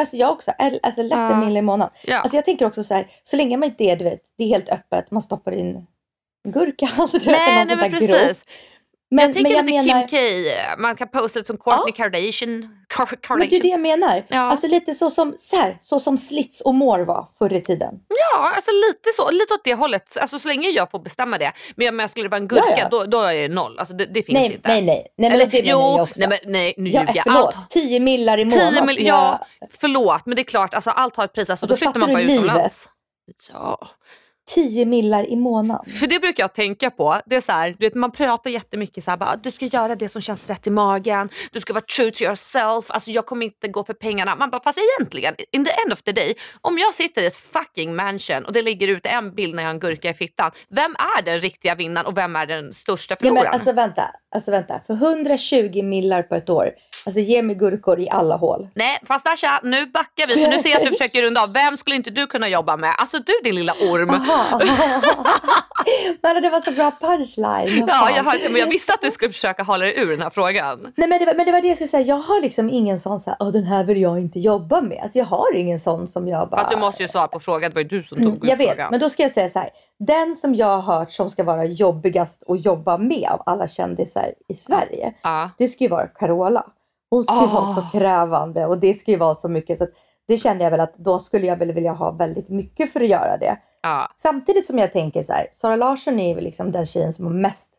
[0.00, 0.50] Alltså jag också,
[0.82, 1.94] alltså lätt en mille i månaden.
[2.04, 2.18] Ja.
[2.18, 4.48] Alltså jag tänker också så här, så länge man inte är, du vet, det är
[4.48, 5.86] helt öppet, man stoppar in
[6.48, 6.88] gurka.
[6.98, 8.10] Alltså, nej, nej men precis.
[8.10, 8.44] grovt.
[9.14, 10.44] Men, jag tänker men jag lite menar, Kim
[10.76, 12.68] K, man kan posta lite som Kourtney Kardashian.
[12.88, 13.06] Kar-
[13.38, 13.70] men det är det Kardashian.
[13.70, 14.26] jag menar.
[14.28, 14.38] Ja.
[14.40, 17.94] Alltså lite så som, så här, så som Slits och Mår var förr i tiden.
[18.08, 19.30] Ja, alltså lite så.
[19.30, 20.16] Lite åt det hållet.
[20.16, 21.52] Alltså så länge jag får bestämma det.
[21.76, 22.88] Men jag menar, skulle det vara en gurka Ja, ja.
[22.90, 23.78] Då, då är det noll.
[23.78, 24.68] Alltså det, det finns Nej, inte.
[24.68, 25.06] nej, nej.
[25.16, 26.14] nej men Eller, det menar jo, jag också.
[26.16, 27.24] nej men nej nu ja, ljuger jag.
[27.24, 28.72] förlåt, Allt, 10 millar i månaden.
[28.74, 31.50] 10 mil, skulle ja, jag- förlåt men det är klart, alltså, allt har ett pris.
[31.50, 32.44] Alltså, Alltså, då flyttar man bara livet?
[32.44, 32.88] utomlands.
[33.52, 33.88] Ja.
[34.46, 35.92] 10 millar i månaden.
[35.92, 37.20] För det brukar jag tänka på.
[37.26, 39.94] Det är så här, du vet, man pratar jättemycket så här, bara, du ska göra
[39.96, 41.28] det som känns rätt i magen.
[41.52, 42.84] Du ska vara true to yourself.
[42.88, 44.36] Alltså, jag kommer inte gå för pengarna.
[44.36, 47.36] Man bara, fast egentligen, in the end of the day, om jag sitter i ett
[47.36, 50.50] fucking mansion och det ligger ut en bild när jag har en gurka i fittan.
[50.70, 53.44] Vem är den riktiga vinnaren och vem är den största Ja, förloraren?
[53.44, 54.80] men alltså vänta, alltså vänta.
[54.86, 56.70] För 120 millar på ett år,
[57.06, 58.68] alltså ge mig gurkor i alla hål.
[58.74, 61.52] Nej fast Dasha, nu backar vi för nu ser jag att du försöker runda av.
[61.52, 62.94] Vem skulle inte du kunna jobba med?
[62.98, 64.10] Alltså du din lilla orm.
[64.10, 64.41] Aha.
[66.22, 67.84] Men det var så bra punchline.
[67.88, 70.30] Ja, jag hörde men jag visste att du skulle försöka hålla dig ur den här
[70.30, 70.92] frågan.
[70.96, 72.02] Nej men det, var, men det var det jag skulle säga.
[72.06, 74.98] Jag har liksom ingen sån så här, "Åh, den här vill jag inte jobba med.
[75.02, 76.56] Alltså jag har ingen sån som jag bara...
[76.60, 78.56] Fast du måste ju svara på frågan, det var ju du som tog Mm, jag
[78.56, 78.88] vet, frågan.
[78.90, 79.70] men då ska jag säga så här.
[79.98, 84.32] Den som jag har hört som ska vara jobbigast att jobba med av alla kändisar
[84.48, 85.14] i Sverige.
[85.22, 85.50] Ja.
[85.58, 86.66] Det ska ju vara Carola.
[87.10, 87.46] Hon ska ju Ah.
[87.46, 89.78] vara så krävande och det ska ju vara så mycket.
[89.78, 89.86] Så
[90.28, 93.08] det kände jag väl att då skulle jag väl vilja ha väldigt mycket för att
[93.08, 93.56] göra det.
[93.82, 94.12] Ja.
[94.16, 95.46] Samtidigt som jag tänker så här.
[95.52, 97.70] Sara Larsson är ju liksom den tjejen som har mest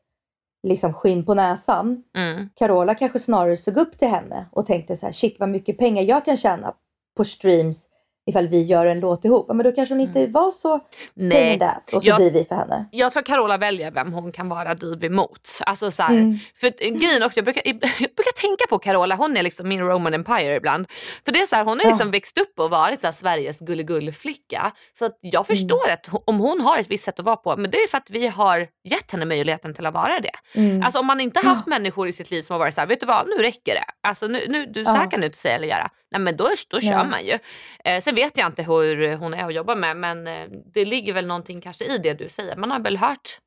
[0.63, 2.03] liksom skinn på näsan.
[2.15, 2.49] Mm.
[2.55, 6.03] Carola kanske snarare såg upp till henne och tänkte så här, shit vad mycket pengar
[6.03, 6.73] jag kan tjäna
[7.17, 7.89] på streams
[8.25, 9.45] ifall vi gör en låt ihop.
[9.47, 11.29] Ja, Men då kanske hon inte var så Mm.
[11.29, 12.85] Nej, ass och så jag- divig för henne.
[12.91, 15.49] Jag tror Carola väljer vem hon kan vara divig mot.
[15.65, 16.37] Alltså så här, Mm.
[16.59, 17.75] för eh, grejen också, jag brukar, jag
[18.15, 20.87] brukar tänka på Carola, hon är liksom min Roman Empire ibland.
[21.25, 21.89] För det är så här, hon har Ja.
[21.89, 24.71] liksom växt upp och varit så här Sveriges gulligullflicka.
[24.99, 27.57] Så att jag förstår att ho- om hon har ett visst sätt att vara på,
[27.57, 30.59] men det är för att vi har gett henne möjligheten till att vara det.
[30.59, 30.81] Mm.
[30.83, 32.99] Alltså om man inte haft människor i sitt liv som har varit så här, vet
[32.99, 33.85] du vad, nu räcker det.
[34.07, 35.09] Alltså nu, nu, du, så här Ja.
[35.09, 35.89] kan du inte säga eller göra.
[36.13, 37.07] Nej men då, då kör Nej.
[37.07, 37.39] man ju.
[37.83, 41.13] Eh, sen vet jag inte hur hon är att jobba med men eh, det ligger
[41.13, 42.55] väl någonting kanske i det du säger.
[42.55, 43.39] Man har väl hört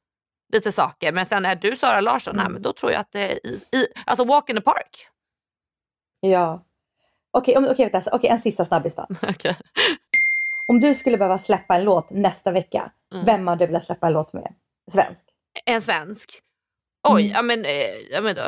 [0.52, 2.44] lite saker men sen är du Sara Larsson, Mm.
[2.44, 5.06] nej, men då tror jag att det är i, i, alltså walk in the park.
[6.20, 6.62] Ja.
[7.30, 9.06] Okej, om- okej, vänta, okej, en sista snabbis då.
[9.22, 9.56] Okej.
[10.66, 13.24] Om du skulle behöva släppa en låt nästa vecka, Mm.
[13.26, 14.54] vem hade du velat släppa en låt med?
[14.92, 15.20] Svensk?
[15.64, 16.40] En svensk.
[17.08, 17.32] Oj, Mm.
[17.34, 17.70] ja men, eh,
[18.10, 18.42] ja, men då,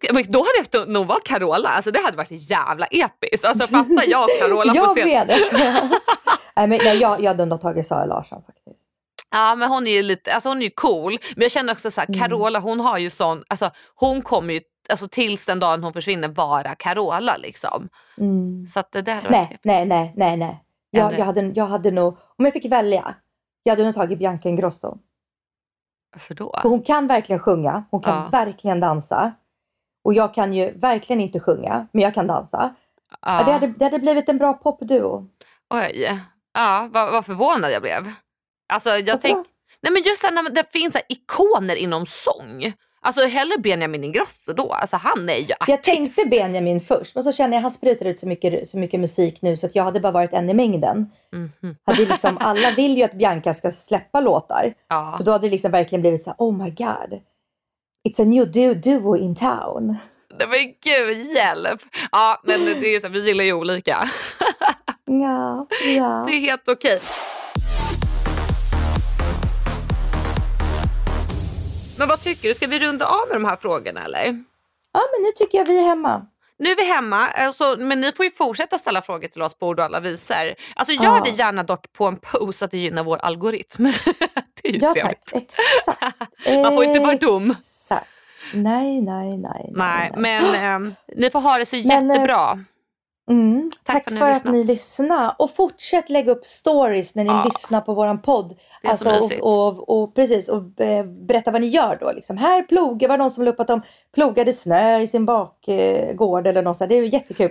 [0.00, 1.68] Ja, men då hade jag nog valt Carola.
[1.68, 3.44] Alltså det hade varit jävla episkt.
[3.44, 5.08] Alltså fatta jag och Carola på jag scen.
[5.08, 5.26] med!
[5.28, 5.72] jag skojar.
[6.56, 8.84] nej, men, nej, jag, jag hade nog tagit Sara Larsson faktiskt.
[9.30, 11.18] Ja men hon är ju lite, alltså hon är ju cool.
[11.36, 12.20] Men jag känner också så här, Mm.
[12.20, 16.28] Carola hon har ju sån, alltså hon kommer ju alltså tills den dagen hon försvinner
[16.28, 17.88] vara Carola liksom.
[18.18, 18.66] Mm.
[18.66, 20.64] Så att det där Nej, nej, nej, nej, nej.
[20.90, 23.14] Jag, jag, hade, jag hade nog, om jag fick välja,
[23.62, 24.98] jag hade nog tagit Bianca Ingrosso.
[26.12, 26.58] Varför då?
[26.62, 28.28] För hon kan verkligen sjunga, hon kan Ja.
[28.32, 29.32] verkligen dansa.
[30.04, 32.74] Och jag kan ju verkligen inte sjunga, men jag kan dansa.
[33.22, 33.42] Ja.
[33.46, 35.28] Det, hade, det hade blivit en bra popduo.
[35.70, 36.20] Oj.
[36.54, 38.12] Ja, vad, vad förvånad jag blev.
[38.72, 39.46] Alltså jag tänk,
[39.80, 42.72] nej men just när det finns så ikoner inom sång.
[43.08, 44.72] Alltså hellre Benjamin Ingrosso då.
[44.72, 45.68] Alltså han är ju artist.
[45.68, 49.00] Jag tänkte Benjamin först, men så känner jag han sprutar ut så mycket, så mycket
[49.00, 51.10] musik nu så att jag hade bara varit en i mängden.
[51.32, 51.76] Mhm.
[51.84, 54.74] Hade liksom, alla vill ju att Bianca ska släppa låtar.
[54.88, 55.14] Ja.
[55.18, 57.20] Så då hade det liksom verkligen blivit så här, oh my god.
[58.08, 59.96] It's a new du duo in town.
[60.38, 61.80] Nej men gud hjälp.
[62.12, 64.10] Ja men det är så, vi gillar ju olika.
[65.04, 66.24] Ja, ja.
[66.28, 67.00] Det är helt okej.
[71.98, 72.54] Men vad tycker du?
[72.54, 74.24] Ska vi runda av med de här frågorna eller?
[74.92, 76.26] Ja, men nu tycker jag vi är hemma.
[76.58, 79.66] Nu är vi hemma, alltså, men ni får ju fortsätta ställa frågor till oss på
[79.68, 80.54] Ord och alla visor.
[80.76, 81.22] Alltså gör Ja.
[81.24, 83.84] det gärna dock på en post så att det gynnar vår algoritm.
[84.62, 85.26] det är ju Ja trevligt.
[85.26, 86.16] tack, exakt.
[86.62, 87.50] Man får inte vara dum.
[87.50, 88.06] Exakt.
[88.54, 89.70] Nej, nej, nej.
[89.74, 92.64] Nej, men ehm, ni får ha det så Men, eh, jättebra.
[93.28, 93.70] Mm.
[93.84, 94.54] Tack Tack, för att ni för, har att lyssnat.
[94.54, 95.34] ni lyssnar.
[95.38, 97.44] Och fortsätt lägga upp stories när ni Ja.
[97.44, 98.56] lyssnar på våran podd.
[98.82, 99.42] Det är så Alltså, mysigt.
[99.42, 102.12] och, och, och precis, och eh, berätta vad ni gör då.
[102.12, 102.36] Liksom.
[102.36, 103.82] Här plogar, var någon som la upp att de
[104.14, 106.88] plogade snö i sin bakgård eller något sånt.
[106.90, 107.50] Det är ju jättekul.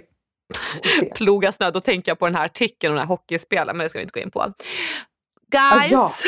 [1.15, 3.89] Ploga snö, då tänker jag på den här artikeln om den här hockeyspelaren men det
[3.89, 4.41] ska vi inte gå in på.
[4.41, 4.53] Ah,
[5.51, 5.91] Guys!
[5.91, 6.11] ja.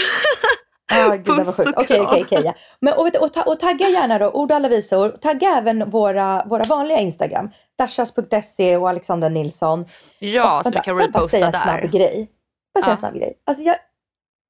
[0.92, 2.06] Ah, gud, det var Puss och kram.
[2.06, 2.42] okej, okej.
[2.46, 2.54] ja.
[2.82, 5.10] Men och, och, och tagga gärna då, ord och alla visor.
[5.10, 7.50] Tagga även våra, våra vanliga Instagram.
[7.80, 9.86] Dashas.se och Alexandra Nilsson.
[10.20, 12.00] Ja, Och så vi kan får jag bara säga reposta en snabb där.
[12.00, 12.32] grej?
[12.74, 12.92] Bara säga Ja.
[12.92, 13.40] en snabb grej.
[13.46, 13.76] Alltså jag,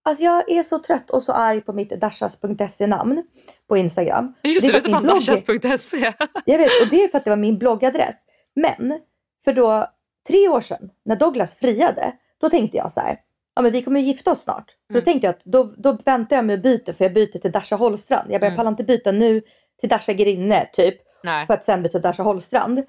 [0.04, 3.24] alltså jag är så trött och så arg på mitt dashas.se namn
[3.70, 4.34] på Instagram.
[4.44, 6.14] Just det, är du fan dashas.se.
[6.46, 8.16] Jag vet, och det är för att det var min bloggadress.
[8.56, 9.00] Men
[9.46, 9.88] för då
[10.28, 12.12] tre år sedan när Douglas friade,
[12.42, 13.20] då tänkte jag så här.
[13.56, 14.76] Ja men vi kommer ju gifta oss snart.
[14.90, 15.00] Mm.
[15.02, 17.52] då tänkte jag att då, då väntar jag med att byta för jag byter till
[17.52, 18.32] Dasha Holstrand.
[18.32, 18.58] Jag börjar Mm.
[18.58, 19.42] pallar inte byta nu
[19.80, 20.96] till Dasha Grinne typ.
[21.24, 21.48] Nej.
[21.48, 22.84] För att sen byta till Dasha Holstrand.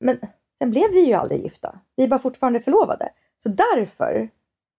[0.00, 0.20] Men
[0.58, 1.78] sen blev vi ju aldrig gifta.
[1.96, 3.08] Vi är bara fortfarande förlovade.
[3.42, 4.28] Så därför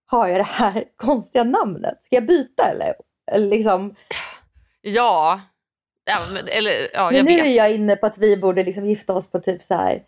[0.06, 2.02] har jag det här konstiga namnet.
[2.02, 2.94] Ska jag byta eller?
[3.38, 3.94] liksom,
[4.80, 5.40] Ja.
[6.04, 7.46] ja men, eller ja, men nu vet.
[7.46, 10.02] är jag inne på att vi borde liksom gifta oss på typ så här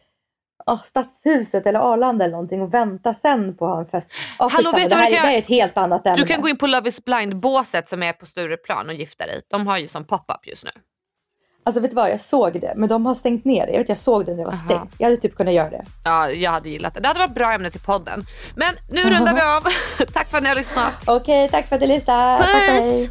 [0.67, 4.13] oh, Stadshuset eller Arlanda eller någonting och vänta sen på att ha en fest.
[4.39, 6.17] Oh, Hallå, vet du det, här, du det här är ett helt annat ämne.
[6.17, 9.43] Du kan gå in på Love is blind-båset som är på Stureplan och gifta dig.
[9.49, 10.71] De har ju som pop-up just nu.
[11.69, 13.73] Alltså vet du vad, jag såg det men de har stängt ner det.
[13.73, 14.65] Jag vet jag såg det när det var Aha.
[14.65, 14.95] stängt.
[14.99, 15.85] Jag hade typ kunnat göra det.
[16.05, 17.01] Ja, jag hade gillat det.
[17.01, 18.23] Det hade varit bra ämne till podden.
[18.57, 19.65] Men nu rundar vi av.
[20.13, 20.95] Tack för att ni har lyssnat.
[21.07, 22.39] Okej, tack för att du lyssnade.
[22.39, 23.11] Tack och hej.